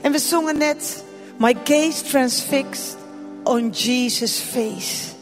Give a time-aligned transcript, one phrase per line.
[0.00, 1.04] En we zongen net,
[1.36, 2.96] My gaze transfixed
[3.44, 5.14] on Jesus' face.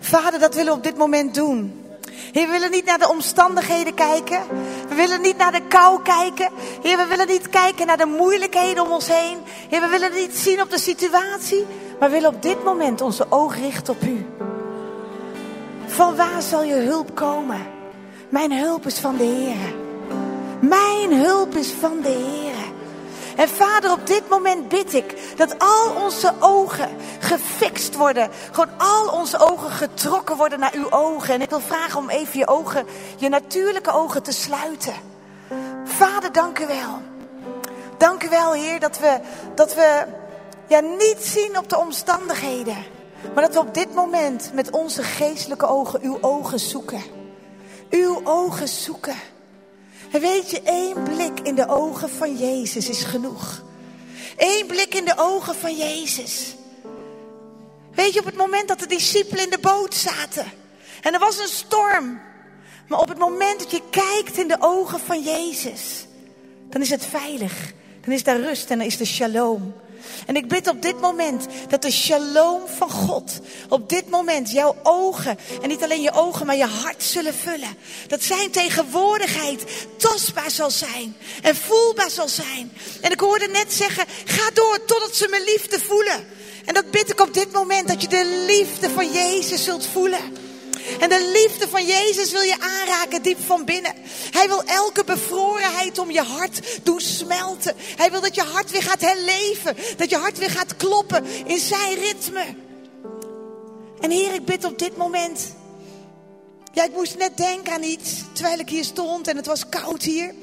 [0.00, 1.82] Vader, dat willen we op dit moment doen.
[2.32, 4.40] Heer, we willen niet naar de omstandigheden kijken.
[4.88, 6.50] We willen niet naar de kou kijken.
[6.82, 9.38] Heer, we willen niet kijken naar de moeilijkheden om ons heen.
[9.68, 11.66] Heer, we willen niet zien op de situatie.
[11.98, 14.26] Maar we willen op dit moment onze oog richten op U.
[15.86, 17.66] Van waar zal je hulp komen?
[18.28, 19.74] Mijn hulp is van de Heer.
[20.60, 22.51] Mijn hulp is van de Heer.
[23.36, 26.88] En vader, op dit moment bid ik dat al onze ogen
[27.20, 28.30] gefixt worden.
[28.52, 31.34] Gewoon al onze ogen getrokken worden naar uw ogen.
[31.34, 34.94] En ik wil vragen om even je ogen, je natuurlijke ogen te sluiten.
[35.84, 37.02] Vader, dank u wel.
[37.98, 39.20] Dank u wel, Heer, dat we,
[39.54, 40.04] dat we
[40.66, 42.76] ja, niet zien op de omstandigheden.
[43.34, 47.02] Maar dat we op dit moment met onze geestelijke ogen uw ogen zoeken.
[47.90, 49.16] Uw ogen zoeken.
[50.12, 53.62] En weet je, één blik in de ogen van Jezus is genoeg.
[54.36, 56.54] Eén blik in de ogen van Jezus.
[57.94, 60.52] Weet je, op het moment dat de discipelen in de boot zaten.
[61.00, 62.20] En er was een storm.
[62.88, 66.06] Maar op het moment dat je kijkt in de ogen van Jezus.
[66.68, 67.72] Dan is het veilig.
[68.00, 69.74] Dan is daar rust en dan is er shalom.
[70.26, 73.32] En ik bid op dit moment dat de shalom van God
[73.68, 77.76] op dit moment jouw ogen, en niet alleen je ogen, maar je hart zullen vullen.
[78.06, 79.64] Dat zijn tegenwoordigheid
[79.96, 82.72] tastbaar zal zijn en voelbaar zal zijn.
[83.00, 86.26] En ik hoorde net zeggen, ga door totdat ze mijn liefde voelen.
[86.64, 90.41] En dat bid ik op dit moment, dat je de liefde van Jezus zult voelen.
[91.00, 93.94] En de liefde van Jezus wil je aanraken diep van binnen.
[94.30, 97.74] Hij wil elke bevrorenheid om je hart doen smelten.
[97.96, 99.76] Hij wil dat je hart weer gaat herleven.
[99.96, 102.44] Dat je hart weer gaat kloppen in zijn ritme.
[104.00, 105.54] En Heer, ik bid op dit moment.
[106.72, 110.02] Ja, ik moest net denken aan iets terwijl ik hier stond en het was koud
[110.02, 110.34] hier.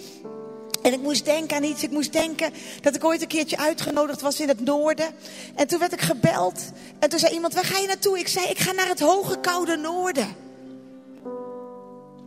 [0.81, 1.83] En ik moest denken aan iets.
[1.83, 5.07] Ik moest denken dat ik ooit een keertje uitgenodigd was in het noorden.
[5.55, 6.59] En toen werd ik gebeld.
[6.99, 8.19] En toen zei iemand, waar ga je naartoe?
[8.19, 10.35] Ik zei, ik ga naar het hoge koude noorden.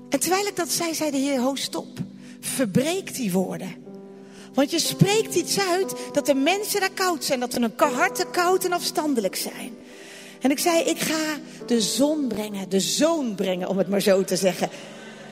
[0.08, 1.98] En terwijl ik dat zei, zei de Heer, ho stop.
[2.40, 3.74] Verbreek die woorden.
[4.54, 7.40] Want je spreekt iets uit dat de mensen daar koud zijn.
[7.40, 9.76] Dat hun harten koud en afstandelijk zijn.
[10.40, 12.68] En ik zei, ik ga de zon brengen.
[12.68, 14.70] De zoon brengen, om het maar zo te zeggen.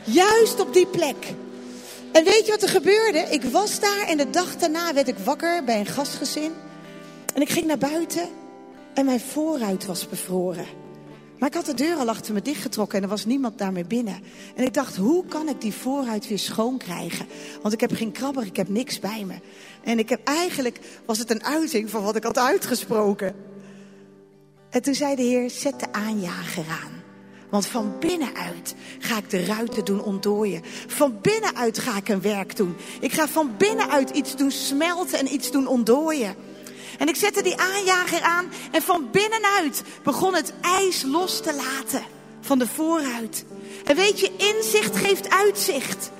[0.04, 1.34] Juist op die plek.
[2.12, 3.18] En weet je wat er gebeurde?
[3.18, 6.52] Ik was daar en de dag daarna werd ik wakker bij een gastgezin.
[7.34, 8.28] En ik ging naar buiten
[8.94, 10.66] en mijn voorruit was bevroren.
[11.38, 14.22] Maar ik had de deur al achter me dichtgetrokken en er was niemand daarmee binnen.
[14.54, 17.26] En ik dacht, hoe kan ik die voorruit weer schoon krijgen?
[17.62, 19.34] Want ik heb geen krabber, ik heb niks bij me.
[19.84, 23.34] En ik heb eigenlijk, was het een uiting van wat ik had uitgesproken.
[24.70, 26.99] En toen zei de Heer, zet de aanjager aan.
[27.50, 30.62] Want van binnenuit ga ik de ruiten doen ontdooien.
[30.86, 32.76] Van binnenuit ga ik een werk doen.
[33.00, 36.34] Ik ga van binnenuit iets doen smelten en iets doen ontdooien.
[36.98, 42.02] En ik zette die aanjager aan en van binnenuit begon het ijs los te laten
[42.40, 43.44] van de vooruit.
[43.84, 46.10] En weet je, inzicht geeft uitzicht.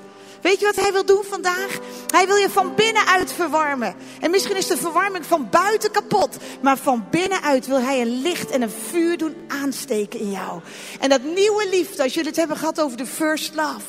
[0.41, 1.79] Weet je wat hij wil doen vandaag?
[2.07, 3.95] Hij wil je van binnenuit verwarmen.
[4.19, 6.37] En misschien is de verwarming van buiten kapot.
[6.61, 10.61] Maar van binnenuit wil hij een licht en een vuur doen aansteken in jou.
[10.99, 13.85] En dat nieuwe liefde, als jullie het hebben gehad over de first love.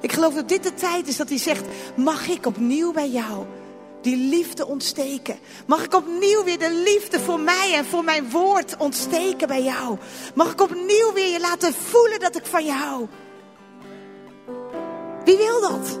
[0.00, 1.64] Ik geloof dat dit de tijd is dat hij zegt,
[1.96, 3.46] mag ik opnieuw bij jou
[4.02, 5.38] die liefde ontsteken?
[5.66, 9.98] Mag ik opnieuw weer de liefde voor mij en voor mijn woord ontsteken bij jou?
[10.34, 13.06] Mag ik opnieuw weer je laten voelen dat ik van je hou?
[15.24, 15.98] Wie wil dat?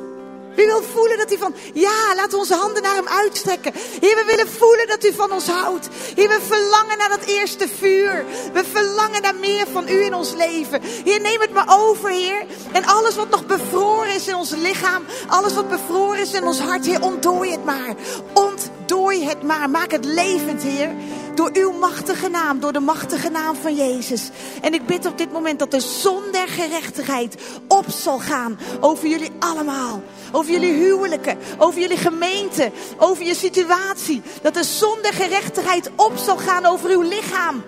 [0.54, 3.72] Wie wil voelen dat hij van, ja, laten onze handen naar hem uitstrekken.
[3.74, 5.88] Heer, we willen voelen dat u van ons houdt.
[6.14, 8.24] Heer, we verlangen naar dat eerste vuur.
[8.52, 10.80] We verlangen naar meer van u in ons leven.
[10.82, 12.46] Heer, neem het maar over, Heer.
[12.72, 16.58] En alles wat nog bevroren is in ons lichaam, alles wat bevroren is in ons
[16.58, 17.94] hart, Heer, ontdooi het maar.
[18.32, 19.70] Ontdooi het maar.
[19.70, 20.94] Maak het levend, Heer.
[21.34, 24.30] Door uw machtige naam, door de machtige naam van Jezus.
[24.62, 27.36] En ik bid op dit moment dat de zon der gerechtigheid
[27.68, 30.02] op zal gaan over jullie allemaal.
[30.32, 34.22] Over jullie huwelijken, over jullie gemeente, over je situatie.
[34.42, 37.62] Dat de zon der gerechtigheid op zal gaan over uw lichaam.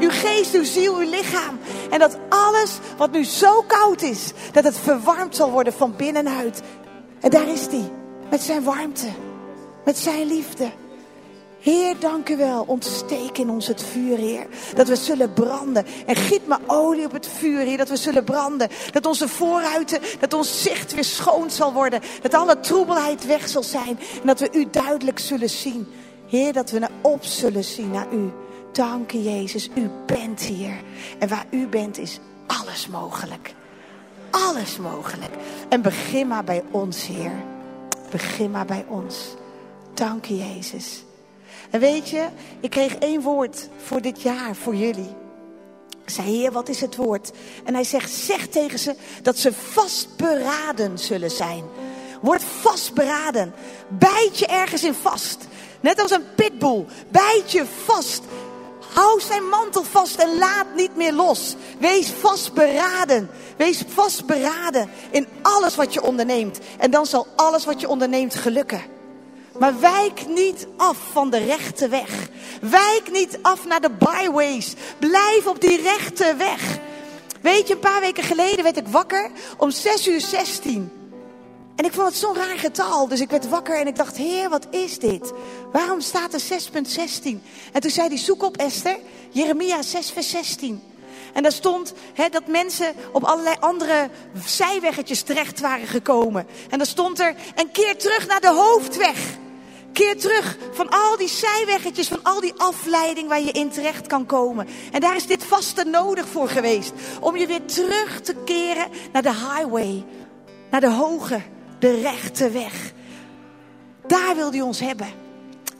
[0.00, 1.58] Uw geest, uw ziel, uw lichaam.
[1.90, 6.62] En dat alles wat nu zo koud is, dat het verwarmd zal worden van binnenuit.
[7.20, 7.90] En daar is hij,
[8.30, 9.08] met zijn warmte,
[9.84, 10.70] met zijn liefde.
[11.62, 12.64] Heer, dank u wel.
[12.66, 14.46] Ontsteek in ons het vuur, Heer.
[14.74, 15.86] Dat we zullen branden.
[16.06, 17.76] En giet maar olie op het vuur, Heer.
[17.76, 18.68] Dat we zullen branden.
[18.92, 22.00] Dat onze vooruiten, dat ons zicht weer schoon zal worden.
[22.22, 23.98] Dat alle troebelheid weg zal zijn.
[24.20, 25.86] En dat we u duidelijk zullen zien.
[26.26, 28.30] Heer, dat we naar op zullen zien naar u.
[28.72, 29.68] Dank u, Jezus.
[29.74, 30.74] U bent hier.
[31.18, 33.54] En waar u bent is alles mogelijk.
[34.30, 35.32] Alles mogelijk.
[35.68, 37.32] En begin maar bij ons, Heer.
[38.10, 39.16] Begin maar bij ons.
[39.94, 41.04] Dank je, Jezus.
[41.72, 42.26] En weet je,
[42.60, 45.14] ik kreeg één woord voor dit jaar, voor jullie.
[46.02, 47.30] Ik zei, Heer, wat is het woord?
[47.64, 51.64] En hij zegt, zeg tegen ze dat ze vastberaden zullen zijn.
[52.20, 53.54] Word vastberaden.
[53.88, 55.46] Bijt je ergens in vast.
[55.80, 56.84] Net als een pitbull.
[57.08, 58.22] Bijt je vast.
[58.94, 61.56] Hou zijn mantel vast en laat niet meer los.
[61.78, 63.30] Wees vastberaden.
[63.56, 66.58] Wees vastberaden in alles wat je onderneemt.
[66.78, 68.82] En dan zal alles wat je onderneemt gelukken.
[69.58, 72.28] Maar wijk niet af van de rechte weg.
[72.60, 74.74] Wijk niet af naar de byways.
[74.98, 76.78] Blijf op die rechte weg.
[77.40, 80.90] Weet je, een paar weken geleden werd ik wakker om 6 uur 16.
[81.76, 83.08] En ik vond het zo'n raar getal.
[83.08, 85.32] Dus ik werd wakker en ik dacht, heer, wat is dit?
[85.72, 86.48] Waarom staat er 6.16?
[87.72, 88.98] En toen zei hij, zoek op Esther,
[89.30, 90.82] Jeremia 6 vers 16.
[91.32, 91.92] En daar stond
[92.30, 94.10] dat mensen op allerlei andere
[94.44, 96.46] zijweggetjes terecht waren gekomen.
[96.70, 99.40] En dan stond er, en keer terug naar de hoofdweg.
[99.92, 104.26] Keer terug van al die zijweggetjes, van al die afleiding waar je in terecht kan
[104.26, 104.66] komen.
[104.92, 106.92] En daar is dit vaste nodig voor geweest.
[107.20, 110.04] Om je weer terug te keren naar de highway.
[110.70, 111.42] Naar de hoge,
[111.78, 112.92] de rechte weg.
[114.06, 115.08] Daar wil hij ons hebben.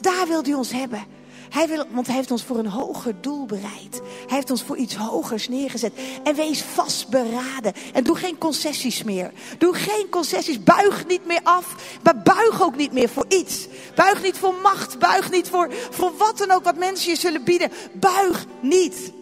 [0.01, 1.05] Daar wil hij ons hebben.
[1.53, 4.01] Hij wil, want hij heeft ons voor een hoger doel bereid.
[4.27, 5.93] Hij heeft ons voor iets hogers neergezet.
[6.23, 7.73] En wees vastberaden.
[7.93, 9.33] En doe geen concessies meer.
[9.59, 10.63] Doe geen concessies.
[10.63, 11.99] Buig niet meer af.
[12.03, 13.67] Maar buig ook niet meer voor iets.
[13.95, 14.99] Buig niet voor macht.
[14.99, 17.71] Buig niet voor, voor wat dan ook wat mensen je zullen bieden.
[17.93, 19.13] Buig niet.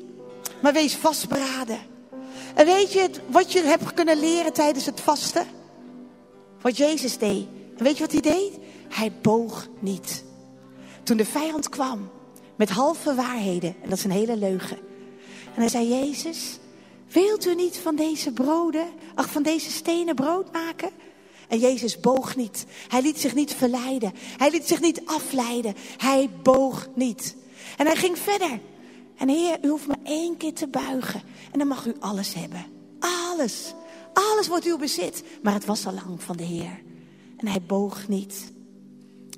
[0.62, 1.78] Maar wees vastberaden.
[2.54, 5.46] En weet je wat je hebt kunnen leren tijdens het vasten?
[6.60, 7.46] Wat Jezus deed.
[7.76, 8.58] En weet je wat hij deed?
[8.88, 10.24] Hij boog niet.
[11.02, 12.10] Toen de vijand kwam
[12.60, 14.76] met halve waarheden, en dat is een hele leugen.
[15.54, 16.58] En hij zei, Jezus,
[17.08, 20.90] wilt u niet van deze broden, ach van deze stenen brood maken?
[21.48, 22.66] En Jezus boog niet.
[22.88, 24.12] Hij liet zich niet verleiden.
[24.14, 25.74] Hij liet zich niet afleiden.
[25.96, 27.36] Hij boog niet.
[27.76, 28.60] En hij ging verder.
[29.16, 31.22] En Heer, u hoeft maar één keer te buigen.
[31.52, 32.66] En dan mag u alles hebben.
[32.98, 33.74] Alles.
[34.12, 35.22] Alles wordt uw bezit.
[35.42, 36.82] Maar het was al lang van de Heer.
[37.36, 38.52] En hij boog niet.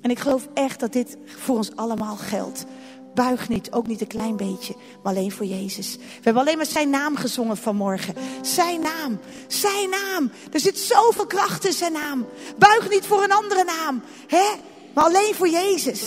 [0.01, 2.65] En ik geloof echt dat dit voor ons allemaal geldt.
[3.13, 5.95] Buig niet, ook niet een klein beetje, maar alleen voor Jezus.
[5.95, 8.15] We hebben alleen maar zijn naam gezongen vanmorgen.
[8.41, 10.31] Zijn naam, zijn naam.
[10.51, 12.25] Er zit zoveel kracht in zijn naam.
[12.57, 14.45] Buig niet voor een andere naam, hè?
[14.93, 16.01] maar alleen voor Jezus.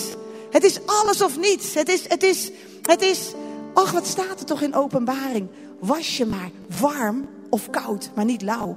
[0.50, 1.74] Het is alles of niets.
[1.74, 2.50] Het is, het is,
[2.82, 3.32] het is,
[3.74, 5.48] ach wat staat er toch in openbaring.
[5.80, 6.50] Was je maar
[6.80, 8.76] warm of koud, maar niet lauw.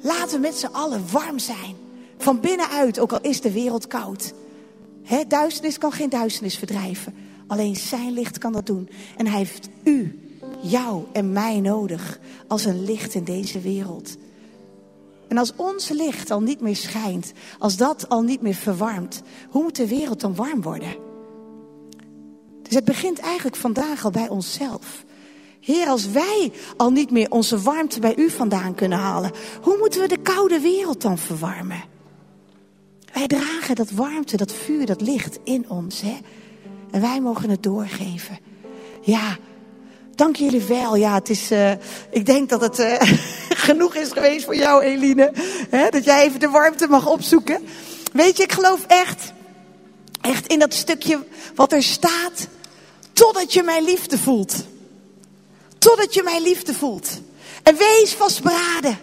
[0.00, 1.76] Laten we met z'n allen warm zijn.
[2.18, 4.32] Van binnenuit, ook al is de wereld koud.
[5.02, 7.14] He, duisternis kan geen duisternis verdrijven.
[7.46, 8.88] Alleen zijn licht kan dat doen.
[9.16, 10.20] En hij heeft u,
[10.62, 14.16] jou en mij nodig als een licht in deze wereld.
[15.28, 19.62] En als ons licht al niet meer schijnt, als dat al niet meer verwarmt, hoe
[19.62, 20.96] moet de wereld dan warm worden?
[22.62, 25.04] Dus het begint eigenlijk vandaag al bij onszelf.
[25.60, 29.30] Heer, als wij al niet meer onze warmte bij u vandaan kunnen halen,
[29.62, 31.84] hoe moeten we de koude wereld dan verwarmen?
[33.12, 36.00] Wij dragen dat warmte, dat vuur, dat licht in ons.
[36.00, 36.16] Hè?
[36.90, 38.38] En wij mogen het doorgeven.
[39.00, 39.36] Ja,
[40.14, 40.96] dank jullie wel.
[40.96, 41.70] Ja, het is, uh,
[42.10, 42.94] ik denk dat het uh,
[43.66, 45.32] genoeg is geweest voor jou, Eline.
[45.70, 45.88] Hè?
[45.88, 47.66] Dat jij even de warmte mag opzoeken.
[48.12, 49.32] Weet je, ik geloof echt,
[50.20, 51.24] echt in dat stukje
[51.54, 52.48] wat er staat.
[53.12, 54.54] Totdat je mijn liefde voelt.
[55.78, 57.20] Totdat je mijn liefde voelt.
[57.62, 58.98] En wees vastberaden.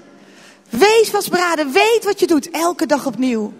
[0.69, 1.71] Wees vastberaden.
[1.71, 2.49] Weet wat je doet.
[2.51, 3.53] Elke dag opnieuw.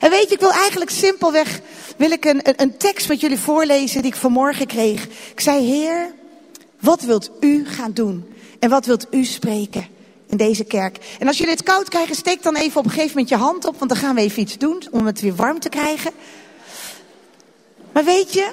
[0.00, 1.60] En weet je, ik wil eigenlijk simpelweg,
[2.02, 5.06] wil ik een, een, tekst met jullie voorlezen die ik vanmorgen kreeg.
[5.30, 6.14] Ik zei, Heer,
[6.80, 8.24] wat wilt u gaan doen?
[8.58, 9.86] En wat wilt u spreken
[10.26, 11.16] in deze kerk?
[11.18, 13.64] En als jullie het koud krijgen, steek dan even op een gegeven moment je hand
[13.64, 16.12] op, want dan gaan we even iets doen om het weer warm te krijgen.
[17.92, 18.50] Maar weet je,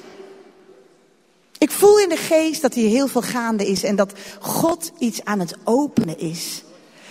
[1.58, 5.24] ik voel in de geest dat hier heel veel gaande is en dat God iets
[5.24, 6.62] aan het openen is.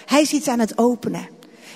[0.06, 1.28] Hij is iets aan het openen.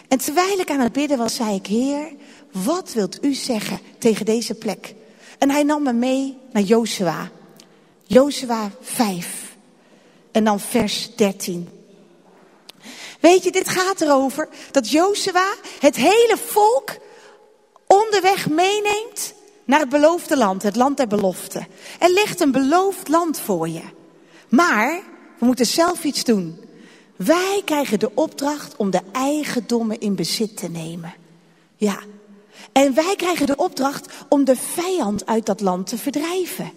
[0.08, 2.08] En terwijl ik aan het bidden was, zei ik, Heer,
[2.54, 4.96] wat wilt u zeggen tegen deze plek?
[5.38, 7.32] En hij nam me mee naar Jozua.
[8.04, 9.56] Jozua 5.
[10.32, 11.70] En dan vers 13.
[13.20, 16.90] Weet je, dit gaat erover dat Jozua het hele volk
[17.88, 19.34] onderweg meeneemt
[19.66, 21.68] naar het beloofde land, het land der belofte.
[22.00, 23.84] Er ligt een beloofd land voor je.
[24.50, 25.02] Maar
[25.40, 26.60] we moeten zelf iets doen.
[27.16, 31.14] Wij krijgen de opdracht om de eigendommen in bezit te nemen.
[31.76, 32.00] Ja,
[32.74, 36.72] en wij krijgen de opdracht om de vijand uit dat land te verdrijven.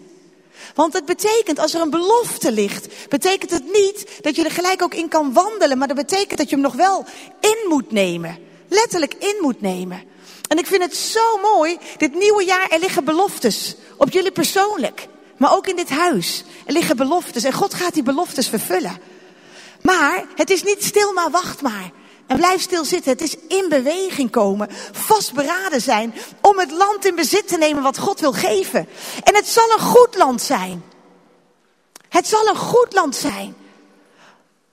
[0.75, 4.83] Want het betekent, als er een belofte ligt, betekent het niet dat je er gelijk
[4.83, 7.05] ook in kan wandelen, maar dat betekent dat je hem nog wel
[7.41, 8.39] in moet nemen.
[8.69, 10.03] Letterlijk in moet nemen.
[10.49, 15.09] En ik vind het zo mooi, dit nieuwe jaar, er liggen beloftes op jullie persoonlijk.
[15.37, 16.45] Maar ook in dit huis.
[16.67, 18.99] Er liggen beloftes en God gaat die beloftes vervullen.
[19.83, 21.91] Maar het is niet stil, maar wacht maar.
[22.27, 23.13] En blijf stil zitten.
[23.13, 24.69] Het is in beweging komen.
[24.93, 28.89] Vastberaden zijn om het land in bezit te nemen wat God wil geven.
[29.25, 30.85] En het zal een goed land zijn.
[32.09, 33.57] Het zal een goed land zijn.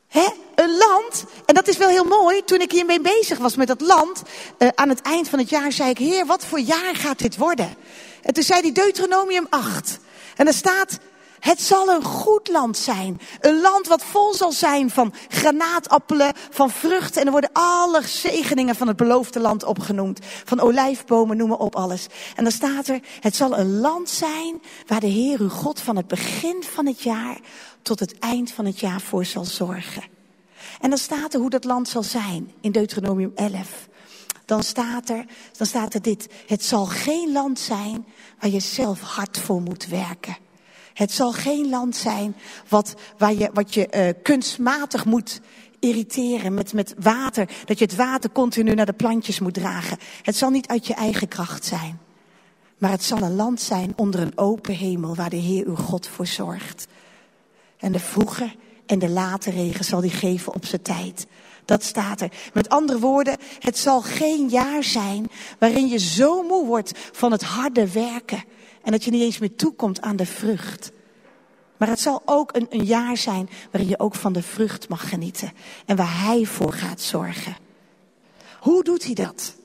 [0.08, 0.28] He?
[0.56, 3.82] Een land, en dat is wel heel mooi, toen ik hiermee bezig was met dat
[3.82, 4.22] land,
[4.58, 7.38] uh, aan het eind van het jaar zei ik, Heer, wat voor jaar gaat dit
[7.38, 7.76] worden?
[8.22, 10.00] En toen zei hij Deuteronomium 8.
[10.36, 10.98] En er staat,
[11.44, 13.20] het zal een goed land zijn.
[13.40, 17.22] Een land wat vol zal zijn van granaatappelen, van vruchten.
[17.22, 20.20] En er worden alle zegeningen van het beloofde land opgenoemd.
[20.24, 22.08] Van olijfbomen, noem maar op alles.
[22.36, 25.96] En dan staat er, het zal een land zijn waar de Heer uw God van
[25.96, 27.40] het begin van het jaar
[27.82, 30.04] tot het eind van het jaar voor zal zorgen.
[30.82, 33.88] En dan staat er hoe dat land zal zijn in Deuteronomium 11.
[34.46, 35.26] Dan staat er,
[35.58, 36.28] dan staat er dit.
[36.48, 38.06] Het zal geen land zijn
[38.40, 40.38] waar je zelf hard voor moet werken.
[40.94, 42.36] Het zal geen land zijn
[42.70, 45.42] wat, waar je, wat je uh, kunstmatig moet
[45.80, 47.50] irriteren met, met water.
[47.66, 49.98] Dat je het water continu naar de plantjes moet dragen.
[50.22, 52.00] Het zal niet uit je eigen kracht zijn.
[52.78, 56.08] Maar het zal een land zijn onder een open hemel waar de Heer uw God
[56.08, 56.88] voor zorgt.
[57.78, 58.52] En de vroege
[58.86, 61.28] en de late regen zal hij geven op zijn tijd.
[61.66, 62.32] Dat staat er.
[62.54, 65.28] Met andere woorden, het zal geen jaar zijn
[65.60, 68.44] waarin je zo moe wordt van het harde werken.
[68.84, 70.92] En dat je niet eens meer toekomt aan de vrucht.
[71.78, 75.10] Maar het zal ook een, een jaar zijn waarin je ook van de vrucht mag
[75.10, 75.52] genieten.
[75.86, 77.56] En waar hij voor gaat zorgen.
[78.60, 79.56] Hoe doet hij dat?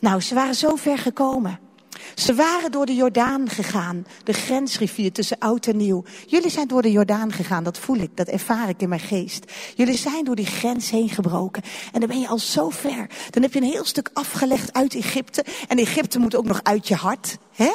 [0.00, 1.67] Nou, ze waren zo ver gekomen.
[2.14, 6.04] Ze waren door de Jordaan gegaan, de grensrivier tussen oud en nieuw.
[6.26, 9.52] Jullie zijn door de Jordaan gegaan, dat voel ik, dat ervaar ik in mijn geest.
[9.74, 11.62] Jullie zijn door die grens heen gebroken
[11.92, 13.06] en dan ben je al zo ver.
[13.30, 16.88] Dan heb je een heel stuk afgelegd uit Egypte en Egypte moet ook nog uit
[16.88, 17.36] je hart.
[17.52, 17.72] Hè?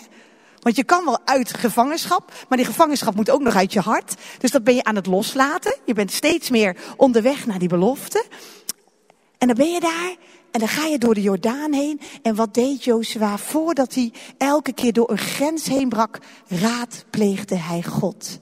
[0.60, 4.16] Want je kan wel uit gevangenschap, maar die gevangenschap moet ook nog uit je hart.
[4.38, 5.76] Dus dat ben je aan het loslaten.
[5.86, 8.26] Je bent steeds meer onderweg naar die belofte.
[9.38, 10.16] En dan ben je daar
[10.54, 12.02] en dan ga je door de Jordaan heen.
[12.22, 16.20] En wat deed Jozua voordat hij elke keer door een grens heen brak?
[16.48, 18.40] Raadpleegde hij God.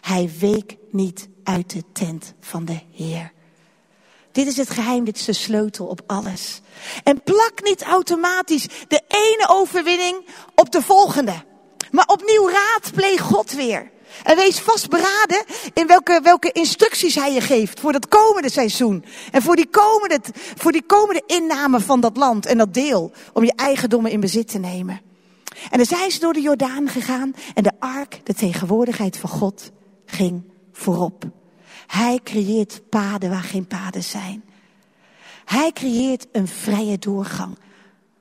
[0.00, 3.32] Hij week niet uit de tent van de Heer.
[4.32, 6.60] Dit is het geheim, dit is de sleutel op alles.
[7.04, 11.44] En plak niet automatisch de ene overwinning op de volgende.
[11.90, 13.90] Maar opnieuw raadpleeg God weer.
[14.22, 19.04] En wees vastberaden in welke, welke instructies hij je geeft voor dat komende seizoen.
[19.30, 20.20] En voor die komende,
[20.56, 23.12] voor die komende inname van dat land en dat deel.
[23.32, 25.00] Om je eigendommen in bezit te nemen.
[25.70, 27.34] En dan zijn ze door de Jordaan gegaan.
[27.54, 29.70] En de ark, de tegenwoordigheid van God,
[30.06, 31.24] ging voorop.
[31.86, 34.44] Hij creëert paden waar geen paden zijn.
[35.44, 37.58] Hij creëert een vrije doorgang.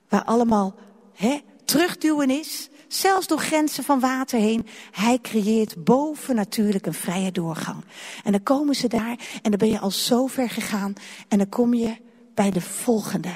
[0.10, 0.76] Waar allemaal
[1.14, 4.68] hè, terugduwen is zelfs door grenzen van water heen.
[4.92, 7.84] Hij creëert boven natuurlijk een vrije doorgang.
[8.24, 10.94] En dan komen ze daar en dan ben je al zo ver gegaan
[11.28, 11.98] en dan kom je
[12.34, 13.36] bij de volgende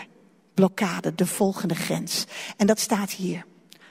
[0.53, 2.25] blokkade, de volgende grens.
[2.57, 3.45] En dat staat hier.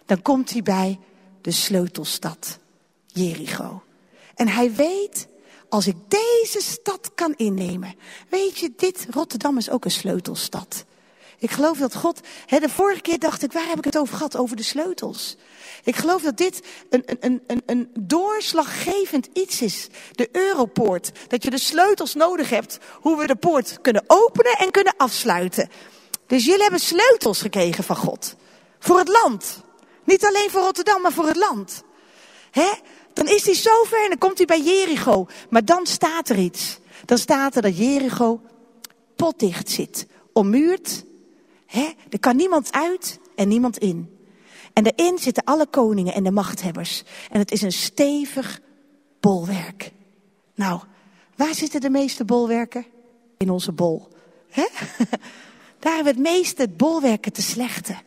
[0.07, 0.99] Dan komt hij bij
[1.41, 2.59] de sleutelstad,
[3.07, 3.83] Jericho.
[4.35, 5.29] En hij weet,
[5.69, 7.95] als ik deze stad kan innemen.
[8.29, 10.85] Weet je, dit Rotterdam is ook een sleutelstad.
[11.43, 14.17] Ik geloof dat God, hè, de vorige keer dacht ik, waar heb ik het over
[14.17, 14.37] gehad?
[14.37, 15.37] Over de sleutels.
[15.85, 19.89] Ik geloof dat dit een, een, een, een doorslaggevend iets is.
[20.13, 21.11] De Europoort.
[21.29, 25.69] Dat je de sleutels nodig hebt hoe we de poort kunnen openen en kunnen afsluiten.
[26.27, 28.35] Dus jullie hebben sleutels gekregen van God.
[28.79, 29.63] Voor het land.
[30.05, 31.83] Niet alleen voor Rotterdam, maar voor het land.
[32.51, 32.71] Hè?
[33.13, 35.27] Dan is hij zover en dan komt hij bij Jericho.
[35.51, 36.79] Maar dan staat er iets.
[37.05, 38.41] Dan staat er dat Jericho
[39.17, 40.07] potdicht zit.
[40.33, 41.05] Ommuurd
[42.11, 44.17] Er kan niemand uit en niemand in.
[44.73, 47.03] En daarin zitten alle koningen en de machthebbers.
[47.31, 48.61] En het is een stevig
[49.21, 49.93] bolwerk.
[50.55, 50.81] Nou,
[51.37, 52.87] waar zitten de meeste bolwerken?
[53.37, 54.09] In onze bol.
[55.79, 57.99] Daar hebben we het meeste bolwerken te slechten.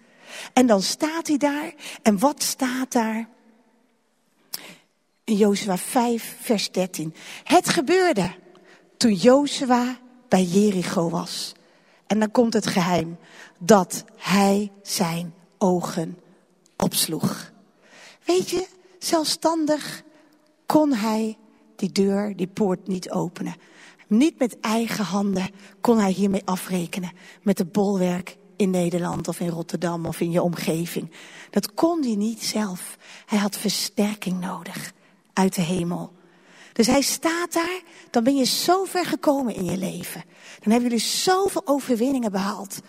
[0.53, 1.73] En dan staat hij daar.
[2.01, 3.29] En wat staat daar?
[5.23, 7.13] In Jozua 5, vers 13.
[7.43, 8.35] Het gebeurde
[8.97, 11.53] toen Jozua bij Jericho was.
[12.07, 13.17] En dan komt het geheim
[13.59, 16.17] dat hij zijn ogen
[16.77, 17.51] opsloeg.
[18.25, 18.67] Weet je,
[18.99, 20.03] zelfstandig
[20.65, 21.37] kon hij
[21.75, 23.55] die deur, die poort niet openen.
[24.07, 25.49] Niet met eigen handen
[25.81, 27.11] kon hij hiermee afrekenen.
[27.41, 31.11] Met het bolwerk in Nederland of in Rotterdam of in je omgeving.
[31.49, 32.97] Dat kon hij niet zelf.
[33.25, 34.93] Hij had versterking nodig
[35.33, 36.13] uit de hemel.
[36.75, 40.23] Dus hij staat daar, dan ben je zo ver gekomen in je leven.
[40.59, 42.79] Dan hebben jullie zoveel overwinningen behaald.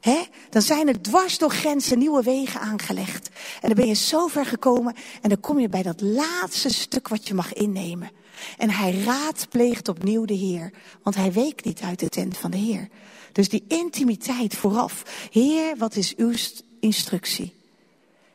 [0.00, 0.20] Hè?
[0.50, 3.28] Dan zijn er dwars door grenzen nieuwe wegen aangelegd.
[3.60, 7.08] En dan ben je zo ver gekomen en dan kom je bij dat laatste stuk
[7.08, 8.10] wat je mag innemen.
[8.58, 10.72] En hij raadpleegt opnieuw de Heer,
[11.02, 12.88] want hij week niet uit de tent van de Heer.
[13.32, 15.02] Dus die intimiteit vooraf.
[15.30, 16.32] Heer, wat is uw
[16.80, 17.54] instructie?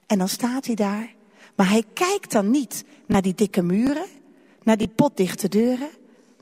[0.06, 1.14] En dan staat hij daar,
[1.56, 4.06] maar hij kijkt dan niet naar die dikke muren,
[4.68, 5.90] naar die potdichte deuren,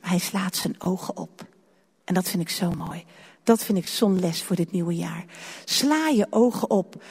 [0.01, 1.45] maar hij slaat zijn ogen op.
[2.03, 3.03] En dat vind ik zo mooi.
[3.43, 5.25] Dat vind ik zo'n les voor dit nieuwe jaar.
[5.65, 7.03] Sla je ogen op.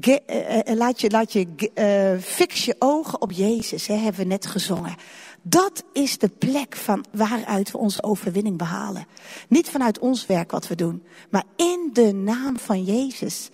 [0.00, 0.22] Ge,
[0.66, 4.94] uh, laat je, laat je fix je ogen op Jezus, hè, hebben we net gezongen.
[5.42, 9.06] Dat is de plek van waaruit we onze overwinning behalen.
[9.48, 13.50] Niet vanuit ons werk wat we doen, maar in de naam van Jezus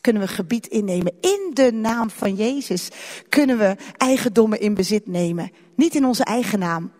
[0.00, 1.12] kunnen we gebied innemen.
[1.20, 2.88] In de naam van Jezus
[3.28, 5.52] kunnen we eigendommen in bezit nemen.
[5.74, 6.92] Niet in onze eigen naam.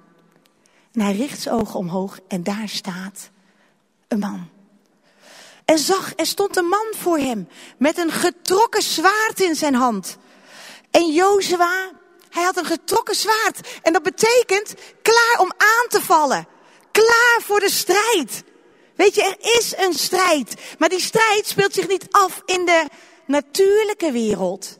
[0.92, 3.30] En hij richt zijn ogen omhoog en daar staat
[4.08, 4.48] een man.
[5.64, 10.16] En zag, er stond een man voor hem met een getrokken zwaard in zijn hand.
[10.90, 11.90] En Jozua,
[12.30, 13.78] hij had een getrokken zwaard.
[13.82, 16.46] En dat betekent klaar om aan te vallen.
[16.90, 18.44] Klaar voor de strijd.
[18.98, 20.54] Weet je, er is een strijd.
[20.78, 22.84] Maar die strijd speelt zich niet af in de
[23.26, 24.78] natuurlijke wereld.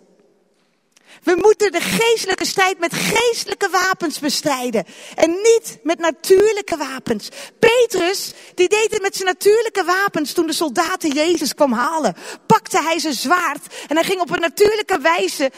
[1.23, 4.85] We moeten de geestelijke strijd met geestelijke wapens bestrijden.
[5.15, 7.29] En niet met natuurlijke wapens.
[7.59, 12.17] Petrus, die deed het met zijn natuurlijke wapens toen de soldaten Jezus kwam halen.
[12.47, 15.51] Pakte hij zijn zwaard en hij ging op een natuurlijke wijze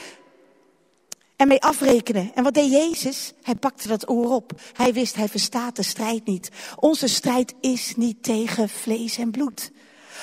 [1.40, 2.30] ermee afrekenen.
[2.35, 3.32] En wat deed Jezus?
[3.42, 4.52] Hij pakte dat oor op.
[4.73, 6.49] Hij wist, hij verstaat de strijd niet.
[6.76, 9.70] Onze strijd is niet tegen vlees en bloed.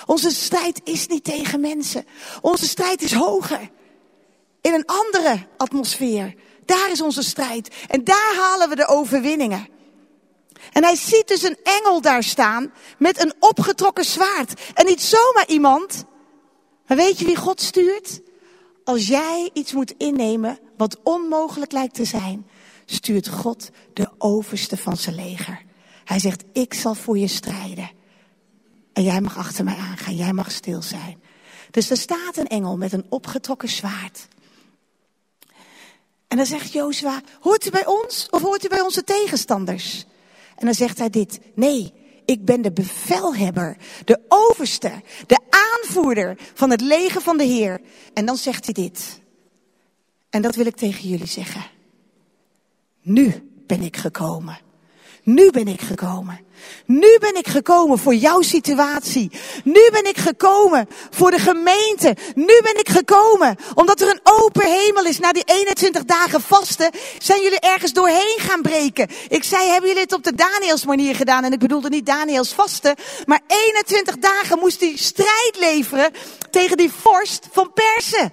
[0.05, 2.05] Onze strijd is niet tegen mensen.
[2.41, 3.69] Onze strijd is hoger.
[4.61, 6.35] In een andere atmosfeer.
[6.65, 7.75] Daar is onze strijd.
[7.87, 9.67] En daar halen we de overwinningen.
[10.71, 14.61] En hij ziet dus een engel daar staan met een opgetrokken zwaard.
[14.73, 16.05] En niet zomaar iemand.
[16.87, 18.21] Maar weet je wie God stuurt?
[18.83, 22.47] Als jij iets moet innemen wat onmogelijk lijkt te zijn,
[22.85, 25.61] stuurt God de overste van zijn leger.
[26.03, 27.89] Hij zegt, ik zal voor je strijden.
[28.93, 31.21] En jij mag achter mij aangaan, jij mag stil zijn.
[31.71, 34.27] Dus er staat een engel met een opgetrokken zwaard.
[36.27, 40.05] En dan zegt Jozua, hoort u bij ons of hoort u bij onze tegenstanders?
[40.55, 41.93] En dan zegt hij dit, nee,
[42.25, 47.81] ik ben de bevelhebber, de overste, de aanvoerder van het leger van de Heer.
[48.13, 49.19] En dan zegt hij dit.
[50.29, 51.65] En dat wil ik tegen jullie zeggen.
[53.01, 54.57] Nu ben ik gekomen.
[55.23, 56.39] Nu ben ik gekomen.
[56.85, 59.31] Nu ben ik gekomen voor jouw situatie.
[59.63, 62.15] Nu ben ik gekomen voor de gemeente.
[62.35, 65.19] Nu ben ik gekomen omdat er een open hemel is.
[65.19, 69.07] Na die 21 dagen vasten zijn jullie ergens doorheen gaan breken.
[69.27, 71.43] Ik zei, hebben jullie het op de Daniels manier gedaan?
[71.43, 72.95] En ik bedoelde niet Daniels vasten.
[73.25, 76.11] Maar 21 dagen moest hij strijd leveren
[76.49, 78.31] tegen die vorst van Persen.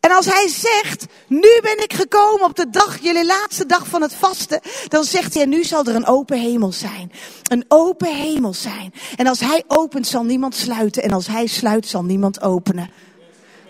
[0.00, 4.02] En als hij zegt, nu ben ik gekomen op de dag, jullie laatste dag van
[4.02, 7.12] het vasten, dan zegt hij, nu zal er een open hemel zijn.
[7.48, 8.94] Een open hemel zijn.
[9.16, 11.02] En als hij opent, zal niemand sluiten.
[11.02, 12.90] En als hij sluit, zal niemand openen.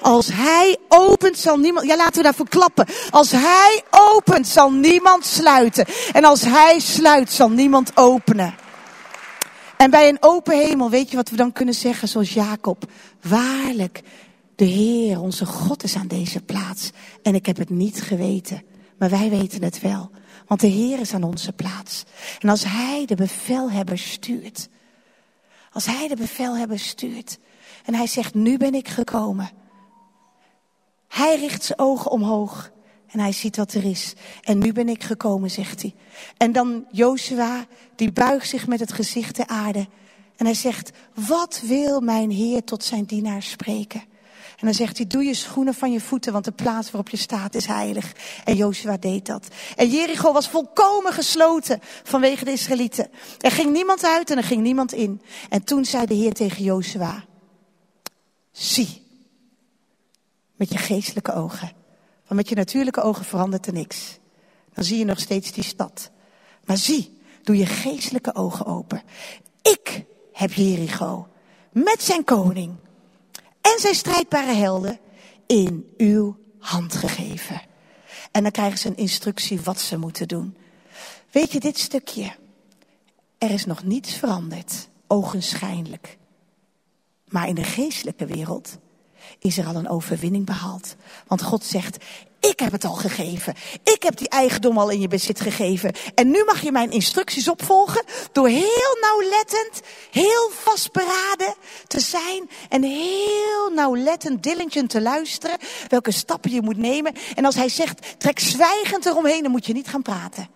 [0.01, 1.87] Als hij opent, zal niemand.
[1.87, 2.87] Ja, laten we daarvoor klappen.
[3.11, 5.87] Als hij opent, zal niemand sluiten.
[6.13, 8.55] En als hij sluit, zal niemand openen.
[9.77, 12.85] En bij een open hemel, weet je wat we dan kunnen zeggen, zoals Jacob?
[13.23, 14.01] Waarlijk,
[14.61, 16.91] de Heer, onze God is aan deze plaats.
[17.23, 18.63] En ik heb het niet geweten.
[18.99, 20.11] Maar wij weten het wel.
[20.47, 22.05] Want de Heer is aan onze plaats.
[22.39, 24.69] En als Hij de bevelhebber stuurt.
[25.73, 27.39] Als Hij de bevelhebber stuurt.
[27.85, 29.51] En Hij zegt, nu ben ik gekomen.
[31.09, 32.71] Hij richt zijn ogen omhoog.
[33.07, 34.15] En hij ziet wat er is.
[34.43, 35.95] En nu ben ik gekomen, zegt hij.
[36.37, 39.89] En dan Joshua, die buigt zich met het gezicht ter aarde.
[40.37, 44.09] En hij zegt, wat wil mijn Heer tot zijn dienaar spreken?
[44.61, 47.17] En dan zegt hij, doe je schoenen van je voeten, want de plaats waarop je
[47.17, 48.13] staat is heilig.
[48.45, 49.49] En Jozua deed dat.
[49.77, 53.11] En Jericho was volkomen gesloten vanwege de Israëlieten.
[53.39, 55.23] Er ging niemand uit en er ging niemand in.
[55.49, 57.25] En toen zei de Heer tegen Jozua,
[58.53, 59.03] zie,
[60.57, 61.73] met je geestelijke ogen.
[62.27, 64.19] Want met je natuurlijke ogen verandert er niks.
[64.75, 66.11] Dan zie je nog steeds die stad.
[66.65, 69.03] Maar zie, doe je geestelijke ogen open.
[69.63, 71.29] Ik heb Jericho
[71.73, 72.75] met zijn koning
[73.61, 74.99] en zijn strijdbare helden
[75.47, 77.63] in uw hand gegeven.
[78.31, 80.57] En dan krijgen ze een instructie wat ze moeten doen.
[81.31, 82.33] Weet je dit stukje?
[83.39, 86.19] Er is nog niets veranderd, ogenschijnlijk.
[87.29, 88.79] Maar in de geestelijke wereld
[89.39, 90.97] is er al een overwinning behaald.
[91.27, 92.05] Want God zegt,
[92.41, 93.55] Ik heb het al gegeven.
[93.83, 95.93] Ik heb die eigendom al in je bezit gegeven.
[96.15, 101.55] En nu mag je mijn instructies opvolgen door heel nauwlettend, heel vastberaden
[101.87, 107.13] te zijn en heel nauwlettend, diligent te luisteren welke stappen je moet nemen.
[107.35, 110.49] En als hij zegt, trek zwijgend eromheen, dan moet je niet gaan praten.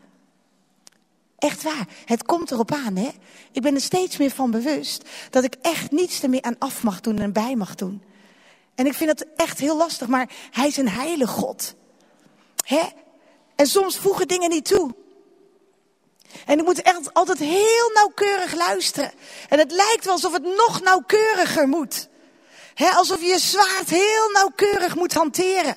[1.39, 3.09] Echt waar, het komt erop aan, hè?
[3.53, 6.83] Ik ben er steeds meer van bewust dat ik echt niets er meer aan af
[6.83, 8.03] mag doen en bij mag doen.
[8.75, 11.75] En ik vind het echt heel lastig, maar hij is een heilige God.
[12.65, 12.83] Hè?
[13.57, 14.95] En soms voegen dingen niet toe.
[16.47, 19.13] En ik moet echt altijd heel nauwkeurig luisteren.
[19.49, 22.09] En het lijkt wel alsof het nog nauwkeuriger moet.
[22.75, 22.89] Hè?
[22.89, 25.77] Alsof je je zwaard heel nauwkeurig moet hanteren.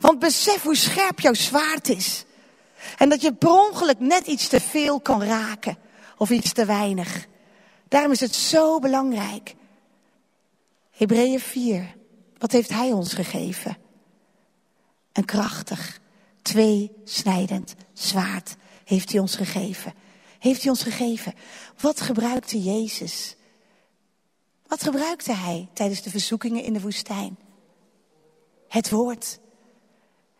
[0.00, 2.24] Want besef hoe scherp jouw zwaard is.
[2.98, 5.78] En dat je per ongeluk net iets te veel kan raken.
[6.16, 7.26] Of iets te weinig.
[7.88, 9.54] Daarom is het zo belangrijk.
[10.90, 11.94] Hebreeën 4.
[12.38, 13.76] Wat heeft Hij ons gegeven?
[15.12, 16.00] Een krachtig,
[16.42, 19.94] tweesnijdend zwaard heeft Hij ons gegeven.
[20.38, 21.34] Heeft Hij ons gegeven.
[21.80, 23.36] Wat gebruikte Jezus?
[24.66, 27.38] Wat gebruikte Hij tijdens de verzoekingen in de woestijn?
[28.68, 29.38] Het woord.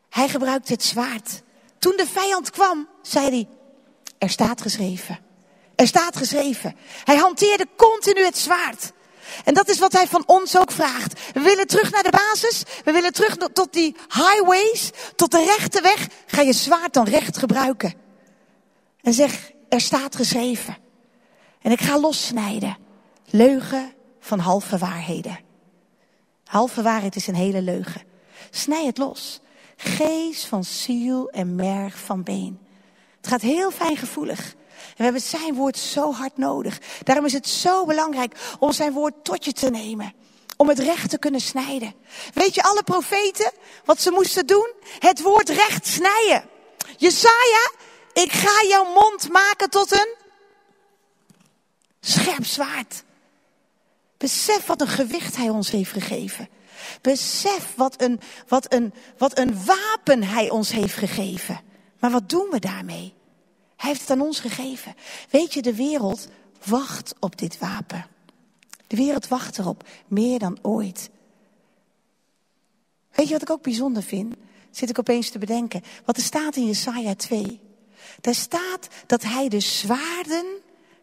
[0.09, 1.43] Hij gebruikte het zwaard.
[1.79, 3.49] Toen de vijand kwam, zei hij,
[4.19, 5.19] er staat geschreven.
[5.75, 6.77] Er staat geschreven.
[7.05, 8.93] Hij hanteerde continu het zwaard.
[9.45, 11.33] En dat is wat hij van ons ook vraagt.
[11.33, 12.63] We willen terug naar de basis.
[12.85, 16.07] We willen terug tot die highways, tot de rechte weg.
[16.27, 17.95] Ga je zwaard dan recht gebruiken.
[19.03, 20.77] En zeg, er staat geschreven.
[21.63, 22.77] En ik ga lossnijden.
[23.31, 25.39] Leugen van halve waarheden.
[26.45, 28.03] Halve waarheid is een hele leugen.
[28.51, 29.41] Snij het los.
[29.77, 32.59] Geest van ziel en merg van been.
[33.17, 34.55] Het gaat heel fijngevoelig.
[34.77, 36.79] En we hebben zijn woord zo hard nodig.
[37.03, 40.13] Daarom is het zo belangrijk om zijn woord tot je te nemen.
[40.57, 41.95] Om het recht te kunnen snijden.
[42.35, 43.53] Weet je, alle profeten,
[43.85, 44.73] wat ze moesten doen?
[44.99, 46.49] Het woord recht snijden.
[46.97, 47.71] Jesaja,
[48.13, 50.15] ik ga jouw mond maken tot een
[52.01, 53.05] scherp zwaard.
[54.17, 56.49] Besef wat een gewicht hij ons heeft gegeven.
[57.01, 61.61] Besef wat een, wat een, wat een wapen hij ons heeft gegeven.
[62.01, 63.15] Maar wat doen we daarmee?
[63.77, 64.95] Hij heeft het aan ons gegeven.
[65.31, 66.29] Weet je, de wereld
[66.65, 68.07] wacht op dit wapen.
[68.87, 71.11] De wereld wacht erop, meer dan ooit.
[73.13, 74.35] Weet je wat ik ook bijzonder vind?
[74.71, 75.83] Zit ik opeens te bedenken.
[76.05, 77.61] Wat er staat in Jesaja 2.
[78.21, 80.47] Daar staat dat hij de zwaarden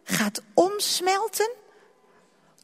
[0.04, 1.50] gaat omsmelten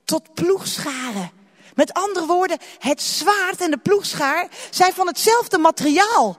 [0.05, 1.31] tot ploegscharen.
[1.75, 6.39] Met andere woorden, het zwaard en de ploegschaar zijn van hetzelfde materiaal.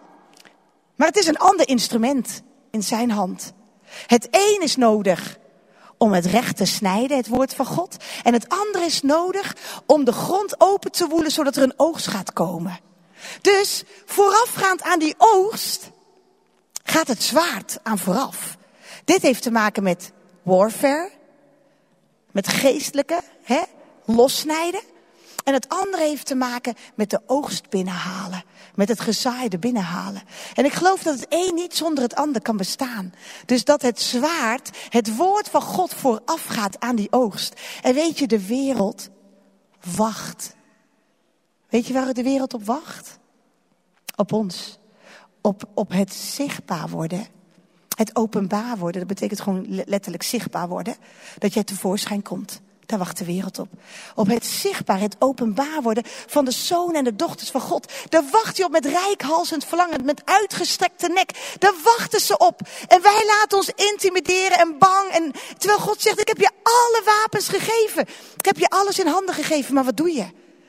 [0.95, 3.53] Maar het is een ander instrument in zijn hand.
[4.05, 5.37] Het een is nodig
[5.97, 7.95] om het recht te snijden, het woord van God.
[8.23, 12.07] En het andere is nodig om de grond open te woelen, zodat er een oogst
[12.07, 12.79] gaat komen.
[13.41, 15.91] Dus voorafgaand aan die oogst
[16.83, 18.57] gaat het zwaard aan vooraf.
[19.05, 20.11] Dit heeft te maken met
[20.43, 21.11] warfare,
[22.31, 23.61] met geestelijke, hè,
[24.05, 24.81] lossnijden.
[25.43, 28.43] En het andere heeft te maken met de oogst binnenhalen.
[28.75, 30.21] Met het gezaaide binnenhalen.
[30.53, 33.13] En ik geloof dat het een niet zonder het ander kan bestaan.
[33.45, 37.59] Dus dat het zwaard, het woord van God voorafgaat aan die oogst.
[37.81, 39.09] En weet je, de wereld
[39.95, 40.55] wacht.
[41.69, 43.19] Weet je waar de wereld op wacht?
[44.15, 44.79] Op ons.
[45.41, 47.27] Op, op het zichtbaar worden.
[47.95, 50.95] Het openbaar worden, dat betekent gewoon letterlijk zichtbaar worden.
[51.37, 52.61] Dat jij tevoorschijn komt.
[52.91, 53.67] Daar wacht de wereld op.
[54.15, 57.91] Op het zichtbaar, het openbaar worden van de zonen en de dochters van God.
[58.09, 61.55] Daar wacht hij op met rijkhalsend verlangen, met uitgestrekte nek.
[61.59, 62.61] Daar wachten ze op.
[62.87, 65.11] En wij laten ons intimideren en bang.
[65.11, 68.05] En, terwijl God zegt, ik heb je alle wapens gegeven.
[68.37, 69.73] Ik heb je alles in handen gegeven.
[69.73, 70.27] Maar wat doe je?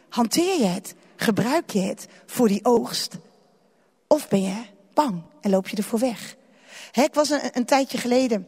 [0.08, 0.94] Hanteer je het?
[1.16, 3.14] Gebruik je het voor die oogst?
[4.06, 6.36] Of ben je bang en loop je ervoor weg?
[6.92, 8.46] ik was een, een tijdje geleden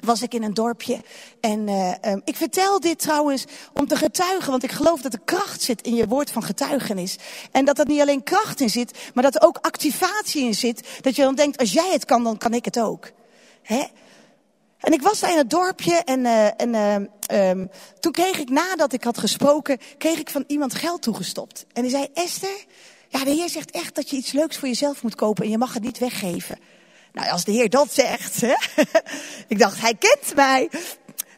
[0.00, 1.00] was ik in een dorpje.
[1.40, 5.20] En uh, um, ik vertel dit trouwens om te getuigen, want ik geloof dat er
[5.24, 7.16] kracht zit in je woord van getuigenis.
[7.52, 10.88] En dat er niet alleen kracht in zit, maar dat er ook activatie in zit.
[11.00, 13.10] Dat je dan denkt, als jij het kan, dan kan ik het ook.
[13.62, 13.84] Hè?
[14.78, 16.74] En ik was daar in het dorpje en, uh, en
[17.32, 21.66] uh, um, toen kreeg ik, nadat ik had gesproken, kreeg ik van iemand geld toegestopt.
[21.72, 22.64] En die zei, Esther,
[23.08, 25.58] ja, de Heer zegt echt dat je iets leuks voor jezelf moet kopen en je
[25.58, 26.58] mag het niet weggeven.
[27.12, 28.54] Nou, als de Heer dat zegt, hè?
[29.54, 30.70] ik dacht, hij kent mij.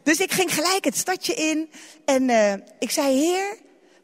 [0.02, 1.70] Dus ik ging gelijk het stadje in
[2.04, 3.56] en uh, ik zei, Heer,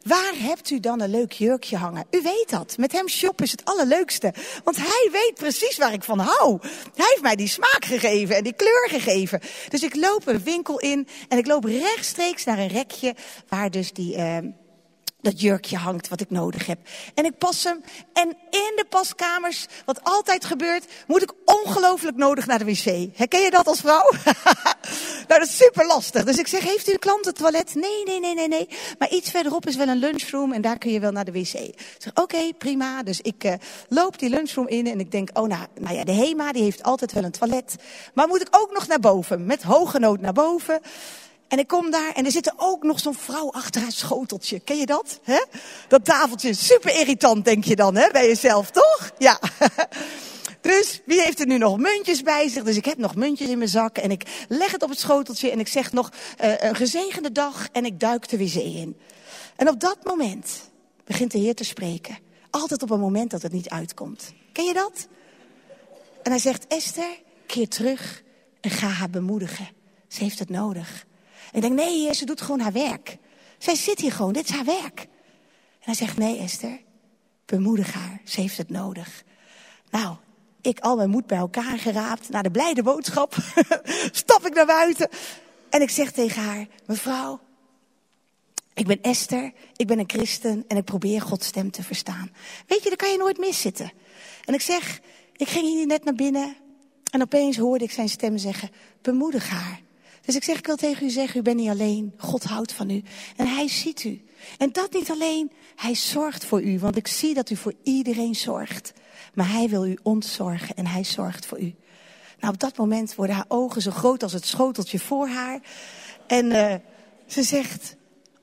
[0.03, 2.05] waar hebt u dan een leuk jurkje hangen?
[2.11, 2.77] U weet dat.
[2.77, 4.33] Met hem shoppen is het allerleukste.
[4.63, 6.57] Want hij weet precies waar ik van hou.
[6.95, 9.39] Hij heeft mij die smaak gegeven en die kleur gegeven.
[9.69, 13.15] Dus ik loop een winkel in en ik loop rechtstreeks naar een rekje
[13.47, 14.17] waar dus die...
[14.17, 14.37] Uh,
[15.21, 16.79] dat jurkje hangt wat ik nodig heb.
[17.13, 17.83] En ik pas hem.
[18.13, 23.17] En in de paskamers, wat altijd gebeurt, moet ik ongelooflijk nodig naar de wc.
[23.17, 24.11] Herken je dat als vrouw?
[25.27, 26.23] nou, dat is super lastig.
[26.23, 27.75] Dus ik zeg, heeft u een klant het toilet?
[27.75, 28.67] Nee, nee, nee, nee, nee.
[28.99, 31.53] Maar iets verderop is wel een lunchroom en daar kun je wel naar de wc.
[31.53, 33.03] Ik zeg, oké, prima.
[33.03, 33.53] Dus ik uh,
[33.89, 36.83] loop die lunchroom in en ik denk, oh nou, nou ja, de HEMA die heeft
[36.83, 37.75] altijd wel een toilet.
[38.13, 40.81] Maar moet ik ook nog naar boven, met hoge nood naar boven.
[41.47, 44.59] En ik kom daar en er zit ook nog zo'n vrouw achter haar schoteltje.
[44.59, 45.19] Ken je dat?
[45.87, 49.11] Dat tafeltje, super irritant denk je dan hè, bij jezelf, toch?
[49.17, 49.39] Ja.
[50.61, 52.63] Dus wie heeft er nu nog muntjes bij zich?
[52.63, 55.51] Dus ik heb nog muntjes in mijn zak en ik leg het op het schoteltje
[55.51, 56.11] en ik zeg nog
[56.43, 58.97] uh, een gezegende dag en ik duik de wc in.
[59.55, 60.69] En op dat moment
[61.05, 62.17] begint de Heer te spreken.
[62.49, 64.33] Altijd op een moment dat het niet uitkomt.
[64.51, 65.07] Ken je dat?
[66.23, 68.23] En hij zegt, Esther, keer terug
[68.61, 69.67] en ga haar bemoedigen.
[70.07, 71.05] Ze heeft het nodig.
[71.57, 73.17] Ik denk, nee, ze doet gewoon haar werk.
[73.57, 74.99] Zij zit hier gewoon, dit is haar werk.
[74.99, 75.07] En
[75.79, 76.81] hij zegt, nee Esther,
[77.45, 79.23] bemoedig haar, ze heeft het nodig.
[79.89, 80.15] Nou,
[80.61, 83.35] ik al mijn moed bij elkaar geraapt, naar de blijde boodschap,
[84.11, 85.09] stap ik naar buiten.
[85.69, 87.39] En ik zeg tegen haar, mevrouw,
[88.73, 92.31] ik ben Esther, ik ben een christen en ik probeer Gods stem te verstaan.
[92.67, 93.91] Weet je, daar kan je nooit miszitten.
[94.45, 94.99] En ik zeg,
[95.35, 96.55] ik ging hier net naar binnen
[97.11, 98.69] en opeens hoorde ik zijn stem zeggen,
[99.01, 99.85] bemoedig haar.
[100.27, 102.13] Dus ik zeg, ik wil tegen u zeggen, u bent niet alleen.
[102.17, 103.03] God houdt van u.
[103.35, 104.21] En hij ziet u.
[104.57, 106.79] En dat niet alleen, hij zorgt voor u.
[106.79, 108.93] Want ik zie dat u voor iedereen zorgt.
[109.33, 111.75] Maar hij wil u ontzorgen en hij zorgt voor u.
[112.39, 115.59] Nou, op dat moment worden haar ogen zo groot als het schoteltje voor haar.
[116.27, 116.73] En uh,
[117.25, 117.95] ze zegt,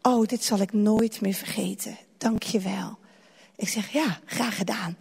[0.02, 1.98] oh, dit zal ik nooit meer vergeten.
[2.18, 2.98] Dank je wel.
[3.56, 4.96] Ik zeg, ja, graag gedaan.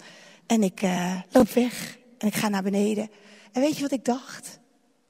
[0.46, 3.10] En ik uh, loop weg en ik ga naar beneden.
[3.52, 4.62] En weet je wat ik dacht?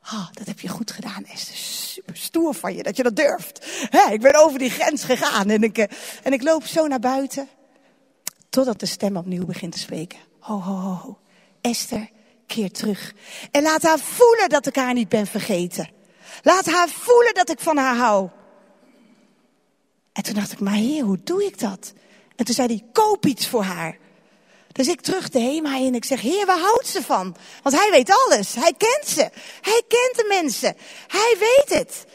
[0.06, 1.56] Oh, dat heb je goed gedaan, Esther.
[1.56, 3.66] Super stoer van je dat je dat durft.
[4.12, 7.50] ik ben over die grens gegaan en ik, eh, en ik loop zo naar buiten.
[8.50, 10.20] Totdat de stem opnieuw begint te spreken.
[10.40, 11.18] Ho, ho, ho, ho.
[11.62, 12.10] Esther,
[12.48, 13.14] keer terug.
[13.52, 15.90] En laat haar voelen dat ik haar niet ben vergeten.
[16.42, 18.30] Laat haar voelen dat ik van haar hou.
[20.14, 21.94] En toen dacht ik, maar heer, hoe doe ik dat?
[22.36, 23.98] En toen zei hij, koop iets voor haar.
[24.74, 25.96] Dus ik terug de HEMA in.
[25.96, 27.36] Ik zeg, Heer, waar houdt ze van?
[27.64, 28.56] Want hij weet alles.
[28.56, 29.30] Hij kent ze.
[29.62, 30.76] Hij kent de mensen.
[31.08, 32.06] Hij weet het.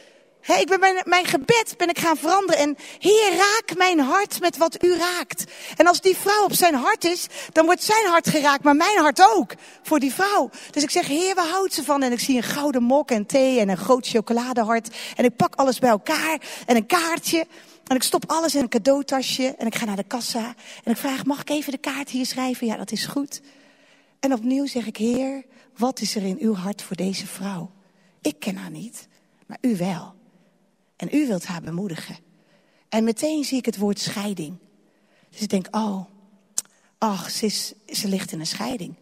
[0.41, 2.61] He, ik ben mijn, mijn gebed ben ik gaan veranderen.
[2.63, 5.45] En Heer, raak mijn hart met wat u raakt.
[5.77, 8.99] En als die vrouw op zijn hart is, dan wordt zijn hart geraakt, maar mijn
[8.99, 9.53] hart ook.
[9.83, 10.51] Voor die vrouw.
[10.71, 12.03] Dus ik zeg, Heer, waar houdt ze van?
[12.03, 14.89] En ik zie een gouden mok en thee en een groot chocoladehart.
[15.17, 16.41] En ik pak alles bij elkaar.
[16.67, 17.47] En een kaartje.
[17.89, 20.55] En ik stop alles in een cadeautasje en ik ga naar de kassa.
[20.85, 22.67] En ik vraag, mag ik even de kaart hier schrijven?
[22.67, 23.41] Ja, dat is goed.
[24.21, 25.45] En opnieuw zeg ik, Heer,
[25.77, 27.71] wat is er in uw hart voor deze vrouw?
[28.21, 29.09] Ik ken haar niet,
[29.47, 30.15] maar u wel.
[30.97, 32.17] En u wilt haar bemoedigen.
[32.89, 34.57] En meteen zie ik het woord scheiding.
[35.31, 36.05] Dus ik denk, oh,
[36.99, 38.95] ach, ze, is, ze ligt in een scheiding.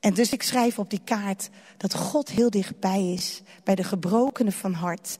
[0.00, 4.52] En dus ik schrijf op die kaart dat God heel dichtbij is bij de gebrokenen
[4.52, 5.18] van hart.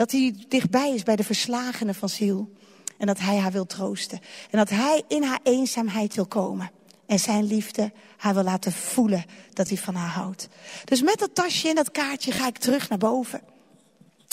[0.00, 2.52] Dat hij dichtbij is bij de verslagenen van ziel.
[2.98, 4.20] En dat hij haar wil troosten.
[4.50, 6.70] En dat hij in haar eenzaamheid wil komen.
[7.06, 10.48] En zijn liefde haar wil laten voelen dat hij van haar houdt.
[10.84, 13.40] Dus met dat tasje en dat kaartje ga ik terug naar boven.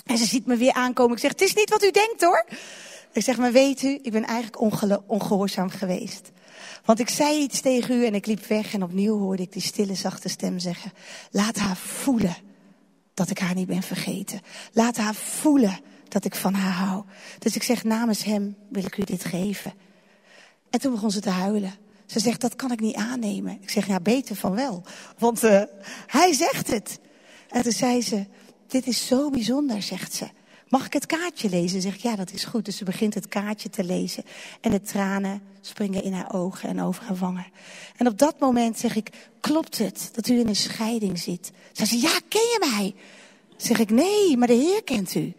[0.05, 1.15] En ze ziet me weer aankomen.
[1.15, 2.45] Ik zeg, het is niet wat u denkt hoor.
[3.11, 4.61] Ik zeg, maar weet u, ik ben eigenlijk
[5.07, 6.31] ongehoorzaam geweest.
[6.85, 9.61] Want ik zei iets tegen u en ik liep weg en opnieuw hoorde ik die
[9.61, 10.93] stille, zachte stem zeggen.
[11.31, 12.46] Laat haar voelen
[13.17, 14.41] dat ik haar niet ben vergeten.
[14.71, 17.03] Laat haar voelen dat ik van haar hou.
[17.39, 19.73] Dus ik zeg, namens hem wil ik u dit geven.
[20.69, 21.73] En toen begon ze te huilen.
[22.05, 23.61] Ze zegt, dat kan ik niet aannemen.
[23.61, 24.83] Ik zeg, ja, beter van wel.
[25.17, 25.61] Want uh,
[26.07, 26.99] hij zegt het.
[27.49, 28.25] En toen zei ze,
[28.67, 30.27] dit is zo bijzonder, zegt ze.
[30.69, 31.81] Mag ik het kaartje lezen?
[31.81, 32.65] Zeg ik, ja, dat is goed.
[32.65, 34.23] Dus ze begint het kaartje te lezen.
[34.61, 37.45] En de tranen springen in haar ogen en over haar wangen.
[37.97, 41.51] En op dat moment zeg ik, klopt het dat u in een scheiding zit?
[41.71, 42.95] Zei ze, ja, ken je mij?
[43.57, 45.33] Zeg ik, nee, maar de Heer kent u.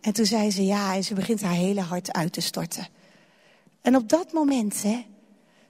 [0.00, 2.88] En toen zei ze ja en ze begint haar hele hart uit te storten.
[3.82, 5.04] En op dat moment hè,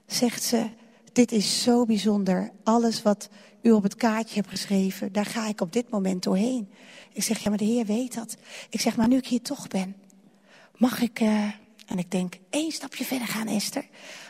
[0.05, 0.65] zegt ze,
[1.13, 2.51] dit is zo bijzonder.
[2.63, 3.29] Alles wat
[3.61, 6.69] u op het kaartje hebt geschreven, daar ga ik op dit moment doorheen.
[7.13, 8.35] Ik zeg, ja, maar de Heer weet dat.
[8.69, 9.95] Ik zeg, maar nu ik hier toch ben,
[10.77, 11.43] mag ik, uh,
[11.85, 13.87] en ik denk, één stapje verder gaan, Esther.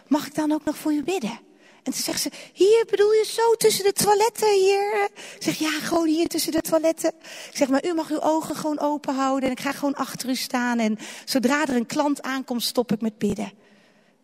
[0.07, 1.39] Mag ik dan ook nog voor u bidden?
[1.83, 5.09] En toen zegt ze, hier bedoel je zo tussen de toiletten hier?
[5.35, 7.13] Ik zeg, ja, gewoon hier tussen de toiletten.
[7.49, 10.29] Ik zeg, maar u mag uw ogen gewoon open houden en ik ga gewoon achter
[10.29, 10.79] u staan.
[10.79, 13.51] En zodra er een klant aankomt, stop ik met bidden.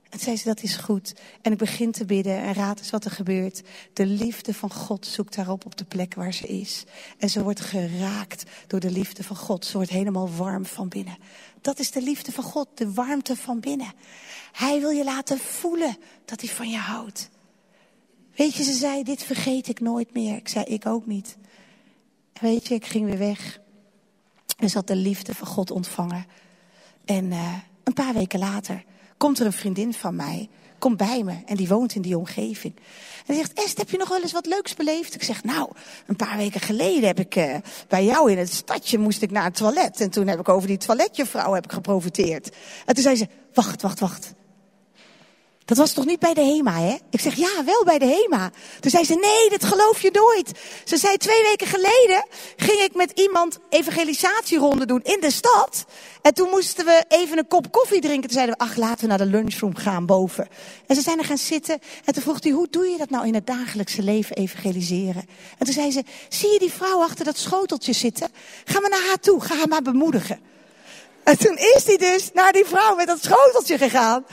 [0.10, 1.14] En zei ze, dat is goed.
[1.42, 3.62] En ik begin te bidden en raad eens wat er gebeurt.
[3.94, 6.84] De liefde van God zoekt daarop op de plek waar ze is.
[7.18, 9.66] En ze wordt geraakt door de liefde van God.
[9.66, 11.18] Ze wordt helemaal warm van binnen.
[11.62, 13.94] Dat is de liefde van God, de warmte van binnen.
[14.52, 17.30] Hij wil je laten voelen dat hij van je houdt.
[18.36, 20.36] Weet je, ze zei, dit vergeet ik nooit meer.
[20.36, 21.38] Ik zei, ik ook niet.
[22.42, 23.60] weet je, ik ging weer weg.
[24.58, 26.26] En ze had de liefde van God ontvangen.
[27.06, 28.84] En uh, een paar weken later
[29.18, 30.50] komt er een vriendin van mij,
[30.80, 32.76] komt bij me en die woont in die omgeving.
[33.26, 35.16] En die zegt, Est, heb je nog wel eens wat leuks beleefd?
[35.16, 35.72] Ik zeg, nou,
[36.08, 37.56] een paar weken geleden heb ik uh,
[37.88, 40.02] bij jou in het stadje moest ik naar het toilet.
[40.02, 42.56] En toen heb ik over die toiletjevrouw heb ik geprofiteerd.
[42.86, 44.34] En toen zei ze, wacht, wacht, wacht.
[45.66, 46.96] Dat was toch niet bij de HEMA, hè?
[47.10, 48.52] Ik zeg, ja, wel bij de HEMA.
[48.80, 50.60] Toen zei ze, nee, dat geloof je nooit.
[50.84, 52.26] Ze zei, twee weken geleden
[52.56, 55.86] ging ik met iemand evangelisatieronde doen in de stad.
[56.22, 58.24] En toen moesten we even een kop koffie drinken.
[58.24, 60.48] Toen zeiden we, ach, laten we naar de lunchroom gaan boven.
[60.88, 61.80] En ze zijn er gaan zitten.
[62.06, 65.26] En toen vroeg hij, hoe doe je dat nou in het dagelijkse leven evangeliseren?
[65.58, 68.32] En toen zei ze, zie je die vrouw achter dat schoteltje zitten?
[68.66, 70.40] Ga maar naar haar toe, ga haar maar bemoedigen.
[71.24, 74.26] En toen is hij dus naar die vrouw met dat schoteltje gegaan.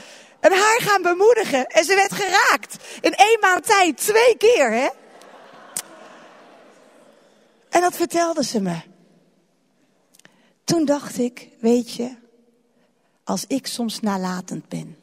[0.43, 1.67] En haar gaan bemoedigen.
[1.67, 2.77] En ze werd geraakt.
[3.01, 4.87] In één maand tijd, twee keer, hè?
[7.69, 8.81] En dat vertelde ze me.
[10.63, 12.15] Toen dacht ik, weet je,
[13.23, 14.97] als ik soms nalatend ben,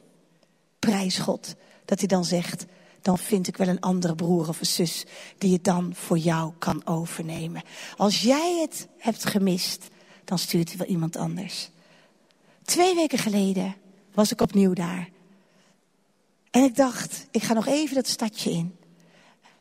[0.79, 2.65] prijs God, dat hij dan zegt,
[3.01, 5.05] dan vind ik wel een andere broer of een zus
[5.37, 7.63] die het dan voor jou kan overnemen.
[7.97, 9.87] Als jij het hebt gemist,
[10.25, 11.69] dan stuurt hij wel iemand anders.
[12.63, 13.75] Twee weken geleden
[14.13, 15.09] was ik opnieuw daar.
[16.51, 18.75] En ik dacht, ik ga nog even dat stadje in.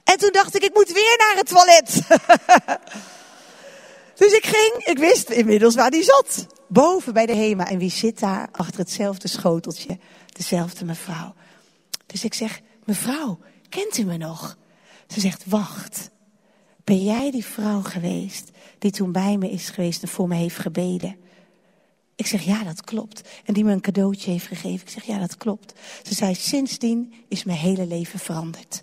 [0.04, 2.02] En toen dacht ik, ik moet weer naar het toilet.
[4.20, 6.46] dus ik ging, ik wist inmiddels waar die zat.
[6.68, 7.68] Boven bij de HEMA.
[7.68, 9.98] En wie zit daar achter hetzelfde schoteltje?
[10.26, 11.34] Dezelfde mevrouw.
[12.06, 14.56] Dus ik zeg, mevrouw, kent u me nog?
[15.08, 16.10] Ze zegt, wacht.
[16.84, 20.58] Ben jij die vrouw geweest die toen bij me is geweest en voor me heeft
[20.58, 21.16] gebeden?
[22.20, 23.20] Ik zeg, ja, dat klopt.
[23.44, 24.86] En die me een cadeautje heeft gegeven.
[24.86, 25.72] Ik zeg, ja, dat klopt.
[26.02, 28.82] Ze zei, sindsdien is mijn hele leven veranderd.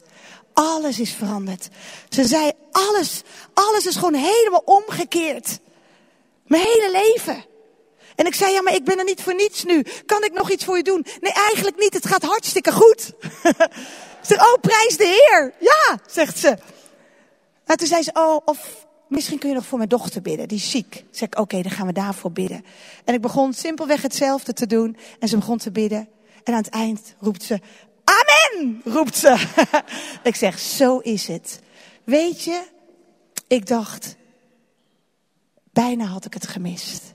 [0.54, 1.68] Alles is veranderd.
[2.10, 3.22] Ze zei, alles,
[3.54, 5.60] alles is gewoon helemaal omgekeerd.
[6.46, 7.46] Mijn hele leven.
[8.16, 9.86] En ik zei, ja, maar ik ben er niet voor niets nu.
[10.06, 11.06] Kan ik nog iets voor je doen?
[11.20, 11.94] Nee, eigenlijk niet.
[11.94, 13.02] Het gaat hartstikke goed.
[14.22, 15.54] Ze zegt, oh, prijs de Heer.
[15.60, 16.58] Ja, zegt ze.
[17.66, 20.58] En toen zei ze, oh, of misschien kun je nog voor mijn dochter bidden, die
[20.58, 21.04] is ziek.
[21.12, 22.66] Zeg oké, dan gaan we daarvoor bidden.
[23.04, 24.98] En ik begon simpelweg hetzelfde te doen.
[25.20, 26.08] En ze begon te bidden.
[26.44, 27.60] En aan het eind roept ze,
[28.04, 29.48] amen, roept ze.
[30.24, 31.62] ik zeg, zo is het.
[32.04, 32.64] Weet je,
[33.48, 34.16] ik dacht,
[35.72, 37.14] bijna had ik het gemist.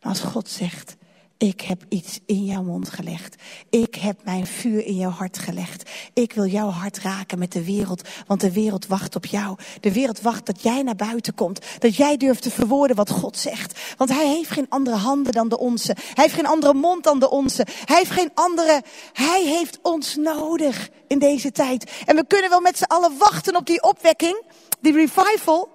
[0.00, 0.96] Maar als God zegt,
[1.38, 3.42] ik heb iets in jouw mond gelegd.
[3.70, 5.90] Ik heb mijn vuur in jouw hart gelegd.
[6.12, 9.58] Ik wil jouw hart raken met de wereld, want de wereld wacht op jou.
[9.80, 11.60] De wereld wacht dat jij naar buiten komt.
[11.78, 13.80] Dat jij durft te verwoorden wat God zegt.
[13.96, 15.96] Want hij heeft geen andere handen dan de onze.
[16.14, 17.66] Hij heeft geen andere mond dan de onze.
[17.84, 18.82] Hij heeft geen andere.
[19.12, 21.90] Hij heeft ons nodig in deze tijd.
[22.06, 24.42] En we kunnen wel met z'n allen wachten op die opwekking,
[24.80, 25.68] die revival.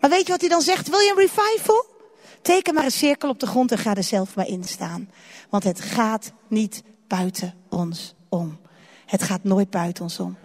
[0.00, 0.88] Maar weet je wat hij dan zegt?
[0.88, 1.95] Wil je een revival?
[2.46, 5.10] Teken maar een cirkel op de grond en ga er zelf maar in staan.
[5.50, 8.58] Want het gaat niet buiten ons om.
[9.06, 10.36] Het gaat nooit buiten ons om.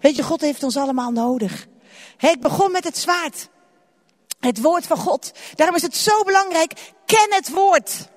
[0.00, 1.66] Weet je, God heeft ons allemaal nodig.
[2.18, 3.48] ik begon met het zwaard.
[4.38, 5.32] Het woord van God.
[5.54, 6.92] Daarom is het zo belangrijk.
[7.06, 8.08] Ken het woord.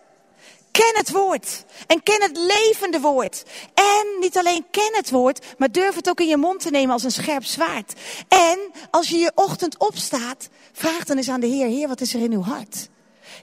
[0.71, 1.65] Ken het woord.
[1.87, 3.43] En ken het levende woord.
[3.73, 6.93] En niet alleen ken het woord, maar durf het ook in je mond te nemen
[6.93, 7.93] als een scherp zwaard.
[8.27, 8.59] En
[8.91, 12.21] als je je ochtend opstaat, vraag dan eens aan de Heer, Heer, wat is er
[12.21, 12.91] in uw hart?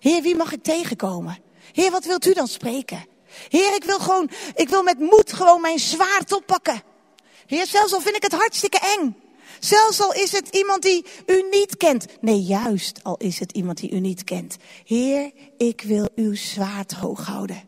[0.00, 1.38] Heer, wie mag ik tegenkomen?
[1.72, 3.06] Heer, wat wilt u dan spreken?
[3.48, 6.82] Heer, ik wil gewoon, ik wil met moed gewoon mijn zwaard oppakken.
[7.46, 9.16] Heer, zelfs al vind ik het hartstikke eng.
[9.58, 12.06] Zelfs al is het iemand die u niet kent.
[12.20, 14.56] Nee, juist al is het iemand die u niet kent.
[14.84, 17.62] Heer, ik wil uw zwaard hoog houden.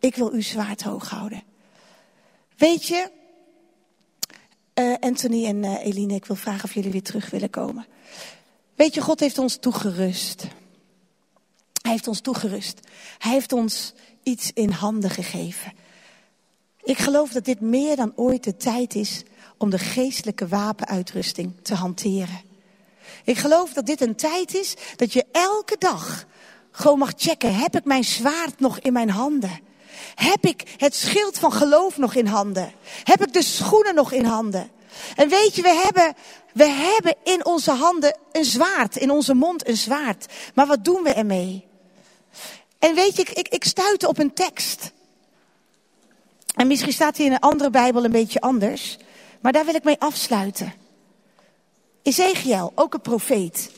[0.00, 1.42] Ik wil uw zwaard hoog houden.
[2.56, 3.10] Weet je,
[4.74, 7.86] uh, Anthony en uh, Eline, ik wil vragen of jullie weer terug willen komen.
[8.74, 10.46] Weet je, God heeft ons toegerust.
[11.88, 12.80] Hij heeft ons toegerust.
[13.18, 15.72] Hij heeft ons iets in handen gegeven.
[16.82, 19.22] Ik geloof dat dit meer dan ooit de tijd is
[19.56, 22.40] om de geestelijke wapenuitrusting te hanteren.
[23.24, 26.26] Ik geloof dat dit een tijd is dat je elke dag
[26.70, 27.54] gewoon mag checken.
[27.54, 29.60] Heb ik mijn zwaard nog in mijn handen?
[30.14, 32.72] Heb ik het schild van geloof nog in handen?
[33.02, 34.70] Heb ik de schoenen nog in handen?
[35.16, 36.14] En weet je, we hebben,
[36.52, 40.26] we hebben in onze handen een zwaard, in onze mond een zwaard.
[40.54, 41.67] Maar wat doen we ermee?
[42.78, 44.92] En weet je, ik, ik, stuitte op een tekst.
[46.54, 48.96] En misschien staat hij in een andere Bijbel een beetje anders.
[49.40, 50.72] Maar daar wil ik mee afsluiten.
[52.02, 53.70] Ezekiel, ook een profeet.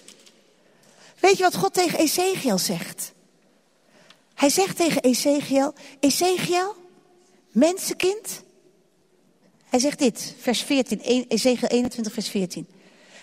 [1.20, 3.12] Weet je wat God tegen Ezekiel zegt?
[4.34, 6.76] Hij zegt tegen Ezekiel, Ezekiel,
[7.50, 8.42] mensenkind.
[9.64, 12.68] Hij zegt dit, vers 14, Ezekiel 21, vers 14.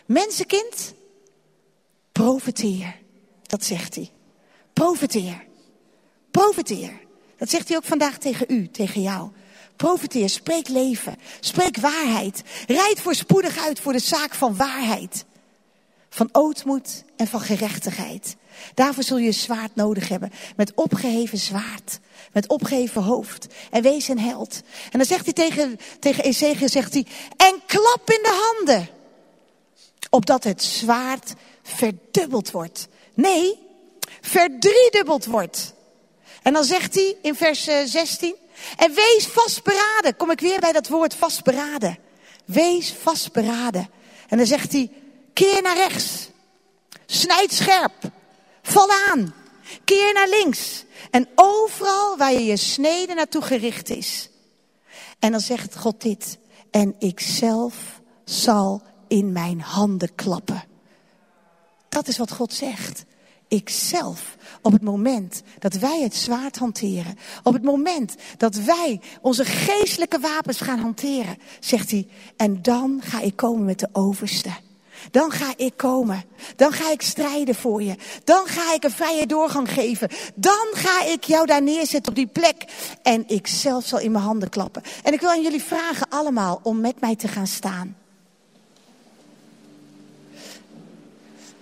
[0.05, 0.93] Mensenkind,
[2.11, 2.95] profeteer.
[3.43, 4.11] Dat zegt hij.
[4.73, 5.46] Profeteer.
[6.37, 6.91] Profeteer.
[7.37, 9.29] Dat zegt hij ook vandaag tegen u, tegen jou.
[9.75, 12.41] Profeteer, spreek leven, spreek waarheid.
[12.67, 15.25] Rijd voorspoedig uit voor de zaak van waarheid.
[16.09, 18.35] Van ootmoed en van gerechtigheid.
[18.73, 20.31] Daarvoor zul je zwaard nodig hebben.
[20.55, 21.99] Met opgeheven zwaard.
[22.31, 23.47] Met opgeheven hoofd.
[23.71, 24.61] En wees een held.
[24.91, 27.05] En dan zegt hij tegen, tegen Ezekiel, zegt hij,
[27.37, 28.87] en klap in de handen.
[30.09, 31.33] Opdat het zwaard
[31.63, 32.87] verdubbeld wordt.
[33.13, 33.59] Nee,
[34.21, 35.75] verdriedubbeld wordt.
[36.47, 40.15] En dan zegt hij in vers 16, eh, en wees vastberaden.
[40.17, 41.97] Kom ik weer bij dat woord vastberaden.
[42.45, 43.89] Wees vastberaden.
[44.27, 44.91] En dan zegt hij,
[45.33, 46.29] keer naar rechts.
[47.05, 47.93] Snijd scherp.
[48.61, 49.33] Val aan.
[49.83, 50.83] Keer naar links.
[51.11, 54.29] En overal waar je je snede naartoe gericht is.
[55.19, 56.37] En dan zegt God dit.
[56.71, 57.75] En ik zelf
[58.25, 60.63] zal in mijn handen klappen.
[61.89, 63.05] Dat is wat God zegt.
[63.47, 69.45] Ikzelf, op het moment dat wij het zwaard hanteren, op het moment dat wij onze
[69.45, 74.49] geestelijke wapens gaan hanteren, zegt hij, en dan ga ik komen met de overste.
[75.11, 76.23] Dan ga ik komen.
[76.55, 77.95] Dan ga ik strijden voor je.
[78.23, 80.09] Dan ga ik een vrije doorgang geven.
[80.35, 82.65] Dan ga ik jou daar neerzetten op die plek.
[83.01, 84.81] En ik zelf zal in mijn handen klappen.
[85.03, 87.95] En ik wil aan jullie vragen allemaal om met mij te gaan staan.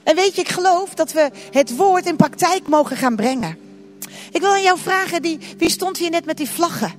[0.05, 3.57] En weet je, ik geloof dat we het woord in praktijk mogen gaan brengen.
[4.31, 6.93] Ik wil aan jou vragen, die, wie stond hier net met die vlaggen?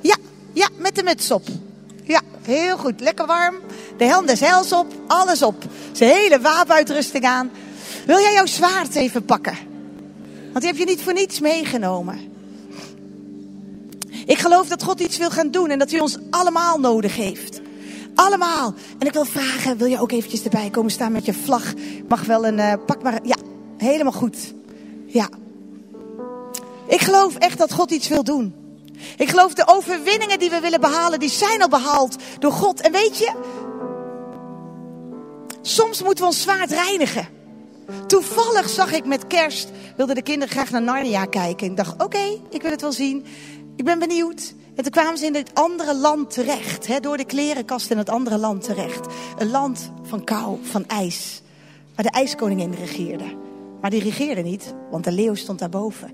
[0.00, 0.16] Ja,
[0.52, 1.42] ja, met de muts op.
[2.04, 3.00] Ja, heel goed.
[3.00, 3.54] Lekker warm.
[3.96, 4.86] De helm des heils op.
[5.06, 5.64] Alles op.
[5.92, 7.50] Zijn hele wapenuitrusting aan.
[8.06, 9.58] Wil jij jouw zwaard even pakken?
[10.52, 12.32] Want die heb je niet voor niets meegenomen.
[14.26, 17.60] Ik geloof dat God iets wil gaan doen en dat hij ons allemaal nodig heeft.
[18.16, 18.74] Allemaal.
[18.98, 21.72] En ik wil vragen, wil je ook eventjes erbij komen staan met je vlag?
[22.08, 23.36] Mag wel een, uh, pak maar, ja,
[23.76, 24.54] helemaal goed.
[25.06, 25.28] Ja.
[26.86, 28.54] Ik geloof echt dat God iets wil doen.
[29.16, 32.80] Ik geloof de overwinningen die we willen behalen, die zijn al behaald door God.
[32.80, 33.32] En weet je,
[35.62, 37.28] soms moeten we ons zwaard reinigen.
[38.06, 41.66] Toevallig zag ik met kerst, wilden de kinderen graag naar Narnia kijken.
[41.66, 43.24] Ik dacht, oké, ik wil het wel zien.
[43.76, 44.54] Ik ben benieuwd.
[44.76, 46.86] En toen kwamen ze in het andere land terecht.
[46.86, 49.06] Hè, door de klerenkast in het andere land terecht.
[49.38, 51.42] Een land van kou, van ijs.
[51.94, 53.36] Waar de ijskoningin regeerde.
[53.80, 56.10] Maar die regeerde niet, want de leeuw stond daarboven.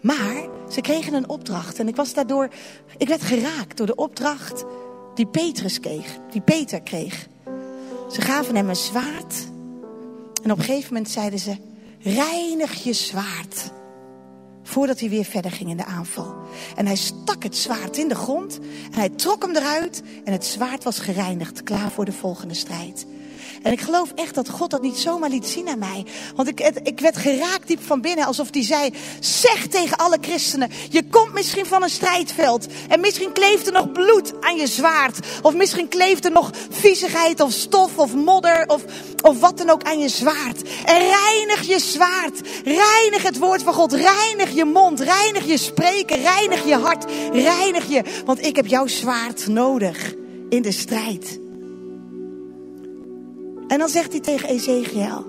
[0.00, 1.78] Maar ze kregen een opdracht.
[1.78, 2.48] En ik was daardoor,
[2.96, 4.64] ik werd geraakt door de opdracht
[5.14, 6.18] die Petrus kreeg.
[6.30, 7.26] Die Peter kreeg.
[8.10, 9.46] Ze gaven hem een zwaard.
[10.42, 11.56] En op een gegeven moment zeiden ze,
[12.00, 13.72] reinig je zwaard.
[14.66, 16.34] Voordat hij weer verder ging in de aanval.
[16.76, 18.58] En hij stak het zwaard in de grond.
[18.92, 20.02] En hij trok hem eruit.
[20.24, 21.62] En het zwaard was gereinigd.
[21.62, 23.06] Klaar voor de volgende strijd.
[23.64, 26.04] En ik geloof echt dat God dat niet zomaar liet zien aan mij.
[26.36, 28.26] Want ik, ik werd geraakt diep van binnen.
[28.26, 30.70] Alsof hij zei, zeg tegen alle christenen.
[30.90, 32.66] Je komt misschien van een strijdveld.
[32.88, 35.18] En misschien kleeft er nog bloed aan je zwaard.
[35.42, 38.66] Of misschien kleeft er nog viezigheid of stof of modder.
[38.66, 38.84] Of,
[39.22, 40.62] of wat dan ook aan je zwaard.
[40.84, 42.40] En reinig je zwaard.
[42.64, 43.92] Reinig het woord van God.
[43.92, 45.00] Reinig je mond.
[45.00, 46.22] Reinig je spreken.
[46.22, 47.04] Reinig je hart.
[47.32, 48.02] Reinig je.
[48.24, 50.14] Want ik heb jouw zwaard nodig
[50.48, 51.42] in de strijd.
[53.68, 55.24] En dan zegt hij tegen Ezekiel: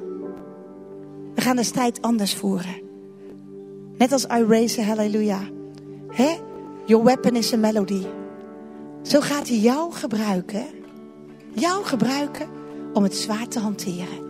[1.36, 2.82] We gaan de strijd anders voeren.
[3.98, 5.48] Net als I raise a hallelujah.
[6.12, 6.36] He?
[6.86, 8.06] Your weapon is a melody.
[9.02, 10.66] Zo gaat hij jou gebruiken.
[11.54, 12.48] Jou gebruiken
[12.94, 14.24] om het zwaard te hanteren.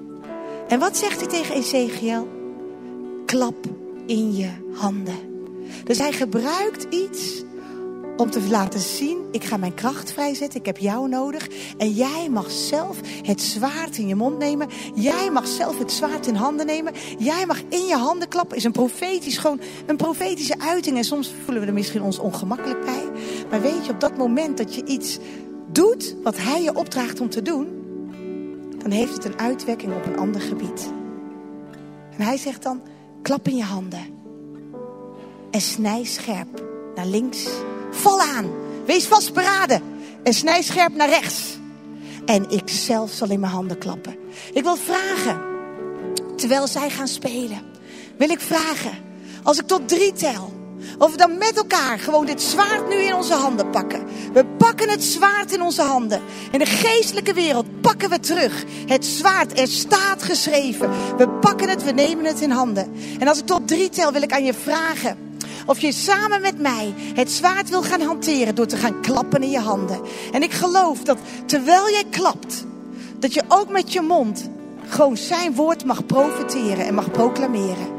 [0.68, 2.28] En wat zegt hij tegen Ezekiel?
[3.26, 3.66] Klap
[4.06, 5.20] in je handen.
[5.84, 7.44] Dus hij gebruikt iets
[8.18, 11.48] om te laten zien, ik ga mijn kracht vrijzetten, ik heb jou nodig.
[11.78, 14.68] En jij mag zelf het zwaard in je mond nemen.
[14.96, 16.94] Jij mag zelf het zwaard in handen nemen.
[17.18, 18.58] Jij mag in je handen klappen.
[18.58, 20.98] Is een profetisch, gewoon een profetische uiting.
[20.98, 23.04] En soms voelen we er misschien ons ongemakkelijk bij.
[23.50, 25.18] Maar weet je, op dat moment dat je iets
[25.72, 27.68] doet wat hij je opdraagt om te doen,
[28.78, 30.92] dan heeft het een uitwerking op een ander gebied.
[32.18, 32.82] En hij zegt dan,
[33.22, 34.06] klap in je handen.
[35.52, 36.64] En snij scherp
[36.96, 37.50] naar links
[37.96, 38.52] Val aan.
[38.86, 39.82] Wees vastberaden.
[40.24, 41.58] En snij scherp naar rechts.
[42.26, 44.16] En ik zelf zal in mijn handen klappen.
[44.54, 45.42] Ik wil vragen,
[46.36, 47.62] terwijl zij gaan spelen,
[48.18, 48.92] wil ik vragen,
[49.44, 50.54] als ik tot drie tel,
[50.98, 54.06] Of we dan met elkaar gewoon dit zwaard nu in onze handen pakken.
[54.34, 56.22] We pakken het zwaard in onze handen.
[56.52, 58.64] In de geestelijke wereld pakken we terug.
[58.86, 60.90] Het zwaard, er staat geschreven.
[61.18, 62.92] We pakken het, we nemen het in handen.
[63.20, 65.18] En als ik tot drie tel, wil ik aan je vragen.
[65.66, 69.50] Of je samen met mij het zwaard wil gaan hanteren door te gaan klappen in
[69.50, 70.02] je handen.
[70.32, 72.66] En ik geloof dat terwijl jij klapt,
[73.20, 74.50] dat je ook met je mond
[74.88, 77.94] gewoon zijn woord mag profiteren en mag proclameren.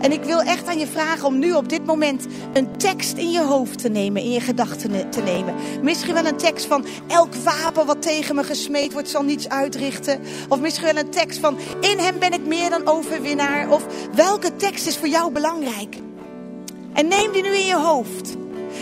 [0.00, 3.30] En ik wil echt aan je vragen om nu op dit moment een tekst in
[3.30, 5.54] je hoofd te nemen, in je gedachten te nemen.
[5.82, 10.20] Misschien wel een tekst van elk wapen wat tegen me gesmeed wordt zal niets uitrichten.
[10.48, 13.70] Of misschien wel een tekst van in hem ben ik meer dan overwinnaar.
[13.70, 15.96] Of welke tekst is voor jou belangrijk?
[16.92, 18.36] En neem die nu in je hoofd.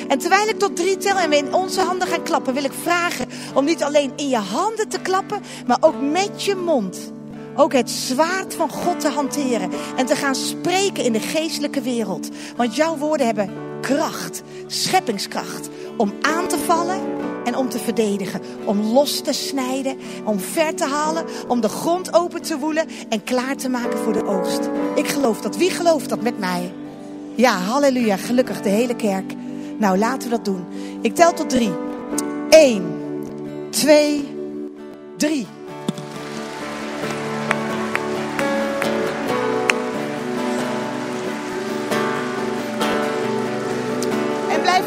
[0.08, 2.72] En terwijl ik tot drie tel en we in onze handen gaan klappen, wil ik
[2.82, 7.12] vragen om niet alleen in je handen te klappen, maar ook met je mond
[7.56, 12.28] ook het zwaard van God te hanteren en te gaan spreken in de geestelijke wereld.
[12.56, 13.50] Want jouw woorden hebben
[13.80, 17.00] kracht, scheppingskracht om aan te vallen
[17.44, 18.40] en om te verdedigen.
[18.64, 23.24] Om los te snijden, om ver te halen, om de grond open te woelen en
[23.24, 24.68] klaar te maken voor de oogst.
[24.94, 25.56] Ik geloof dat.
[25.56, 26.72] Wie gelooft dat met mij?
[27.40, 29.32] Ja, halleluja, gelukkig de hele kerk.
[29.78, 30.64] Nou, laten we dat doen.
[31.00, 31.72] Ik tel tot drie.
[32.50, 32.84] Eén,
[33.70, 34.28] twee,
[35.16, 35.46] drie.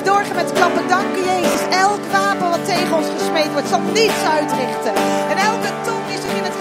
[0.03, 0.87] doorgaan met klappen.
[0.87, 1.61] Dank u Jezus.
[1.69, 4.93] Elk wapen wat tegen ons gesmeed wordt, zal niets uitrichten.
[5.31, 6.55] En elke tong is in het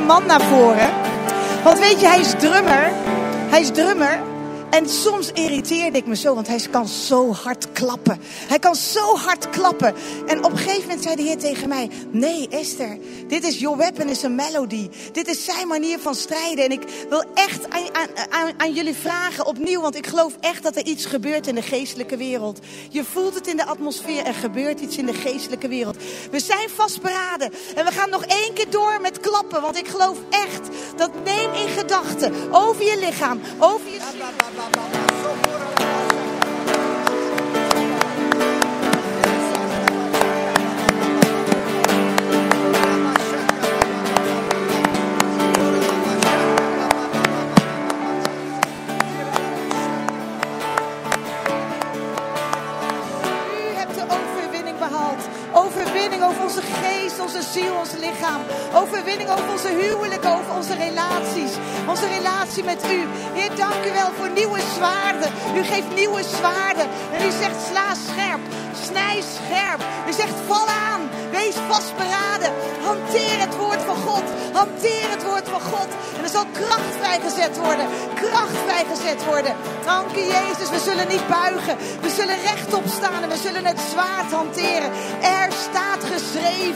[0.00, 0.90] man naar voren.
[1.64, 2.90] Want weet je, hij is drummer.
[3.50, 4.20] Hij is drummer.
[4.70, 8.20] En soms irriteerde ik me zo, want hij kan zo hard klappen.
[8.22, 9.94] Hij kan zo hard klappen.
[10.26, 12.98] En op een gegeven moment zei de Heer tegen mij: Nee, Esther,
[13.28, 14.88] dit is your weapon, is een melody.
[15.12, 16.64] Dit is zijn manier van strijden.
[16.64, 20.62] En ik wil echt aan, aan, aan, aan jullie vragen opnieuw, want ik geloof echt
[20.62, 22.58] dat er iets gebeurt in de geestelijke wereld.
[22.90, 25.96] Je voelt het in de atmosfeer, er gebeurt iets in de geestelijke wereld.
[26.30, 30.18] We zijn vastberaden en we gaan nog één keer door met klappen, want ik geloof
[30.30, 34.97] echt dat neem in gedachten over je lichaam, over je ziel.
[56.82, 58.42] Geest, onze ziel, ons lichaam.
[58.74, 61.52] Overwinning over onze huwelijken, over onze relaties.
[61.88, 63.00] Onze relatie met u.
[63.34, 65.30] Heer, dank u wel voor nieuwe zwaarden.
[65.56, 66.86] U geeft nieuwe zwaarden.
[67.12, 68.40] En u zegt sla scherp,
[68.88, 69.80] snij scherp.
[70.08, 72.52] U zegt val aan, wees vastberaden.
[72.82, 74.26] Hanteer het woord van God.
[74.52, 75.88] Hanteer het woord van God.
[76.16, 77.86] En er zal kracht vrijgezet worden.
[78.14, 79.54] Kracht vrijgezet worden.
[79.84, 81.76] Dank u Jezus, we zullen niet buigen.
[82.00, 84.90] We zullen rechtop staan en we zullen het zwaard hanteren.
[85.22, 86.67] Er staat geschreven.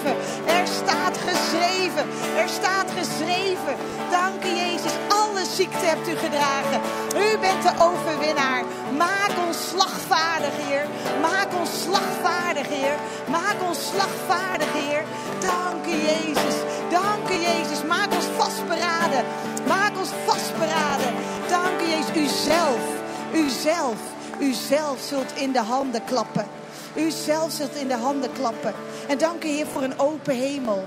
[0.46, 2.06] Er staat geschreven.
[2.36, 3.76] Er staat geschreven.
[4.10, 4.92] Dank u Jezus.
[5.08, 6.80] Alle ziekte hebt u gedragen.
[7.16, 8.62] U bent de overwinnaar.
[8.96, 10.86] Maak ons slagvaardig, Heer.
[11.20, 12.96] Maak ons slagvaardig, Heer.
[13.28, 15.04] Maak ons slagvaardig, Heer.
[15.40, 16.56] Dank u Jezus.
[16.90, 17.84] Dank u Jezus.
[17.84, 19.24] Maak ons vastberaden.
[19.66, 21.12] Maak ons vastberaden.
[21.48, 22.16] Dank u Jezus.
[22.16, 22.84] U zelf.
[23.32, 23.98] U zelf.
[24.38, 26.61] U zelf zult in de handen klappen.
[26.96, 28.74] U zelf zult in de handen klappen.
[29.08, 30.84] En dank u Heer voor een open hemel.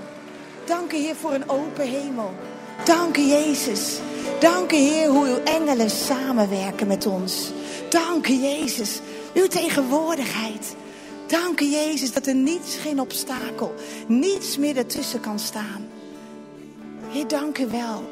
[0.64, 2.30] Dank u Heer voor een open hemel.
[2.84, 3.98] Dank u Jezus.
[4.40, 7.50] Dank u Heer hoe uw engelen samenwerken met ons.
[7.88, 9.00] Dank u Jezus.
[9.34, 10.74] Uw tegenwoordigheid.
[11.26, 13.74] Dank u Jezus dat er niets, geen obstakel,
[14.06, 15.88] niets meer ertussen kan staan.
[17.08, 18.04] Heer, dank u wel.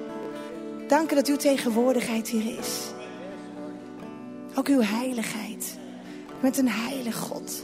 [0.88, 2.80] Dank u dat uw tegenwoordigheid hier is.
[4.54, 5.78] Ook uw heiligheid.
[6.40, 7.62] Bent een heilig God.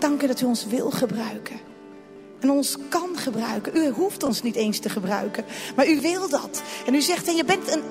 [0.00, 1.60] Dank u dat u ons wil gebruiken.
[2.40, 3.76] En ons kan gebruiken.
[3.76, 5.44] U hoeft ons niet eens te gebruiken.
[5.76, 6.62] Maar u wil dat.
[6.86, 7.82] En u zegt, en je bent een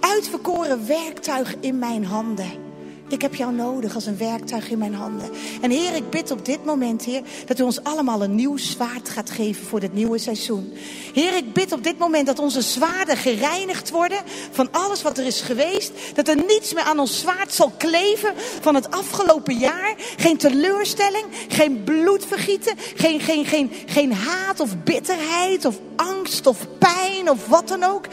[0.00, 2.71] uitverkoren werktuig in mijn handen.
[3.12, 5.30] Ik heb jou nodig als een werktuig in mijn handen.
[5.60, 9.08] En Heer, ik bid op dit moment, Heer, dat u ons allemaal een nieuw zwaard
[9.08, 10.72] gaat geven voor dit nieuwe seizoen.
[11.14, 14.18] Heer, ik bid op dit moment dat onze zwaarden gereinigd worden
[14.50, 15.92] van alles wat er is geweest.
[16.14, 19.94] Dat er niets meer aan ons zwaard zal kleven van het afgelopen jaar.
[20.16, 27.30] Geen teleurstelling, geen bloedvergieten, geen, geen, geen, geen haat of bitterheid of angst of pijn
[27.30, 28.06] of wat dan ook.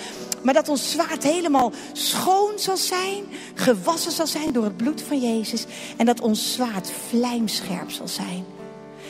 [0.43, 3.23] Maar dat ons zwaard helemaal schoon zal zijn,
[3.53, 5.65] gewassen zal zijn door het bloed van Jezus.
[5.97, 8.45] En dat ons zwaard vlijmscherp zal zijn.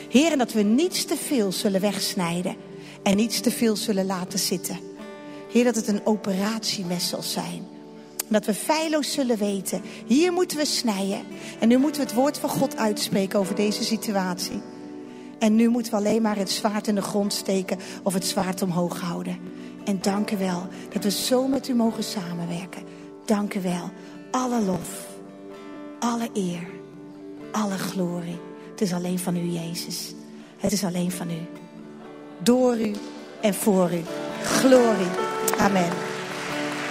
[0.08, 2.56] Heer, en dat we niets te veel zullen wegsnijden
[3.02, 4.78] en niets te veel zullen laten zitten.
[5.52, 7.66] Heer, dat het een operatiemes zal zijn.
[8.28, 11.22] Dat we feilloos zullen weten, hier moeten we snijden.
[11.58, 14.60] En nu moeten we het woord van God uitspreken over deze situatie.
[15.38, 18.62] En nu moeten we alleen maar het zwaard in de grond steken of het zwaard
[18.62, 19.38] omhoog houden.
[19.84, 22.82] En dank u wel dat we zo met u mogen samenwerken.
[23.24, 23.90] Dank u wel.
[24.30, 25.06] Alle lof,
[25.98, 26.66] alle eer,
[27.52, 28.38] alle glorie.
[28.70, 30.14] Het is alleen van u, Jezus.
[30.56, 31.46] Het is alleen van u.
[32.42, 32.94] Door u
[33.40, 34.02] en voor u.
[34.42, 35.10] Glorie.
[35.58, 35.90] Amen.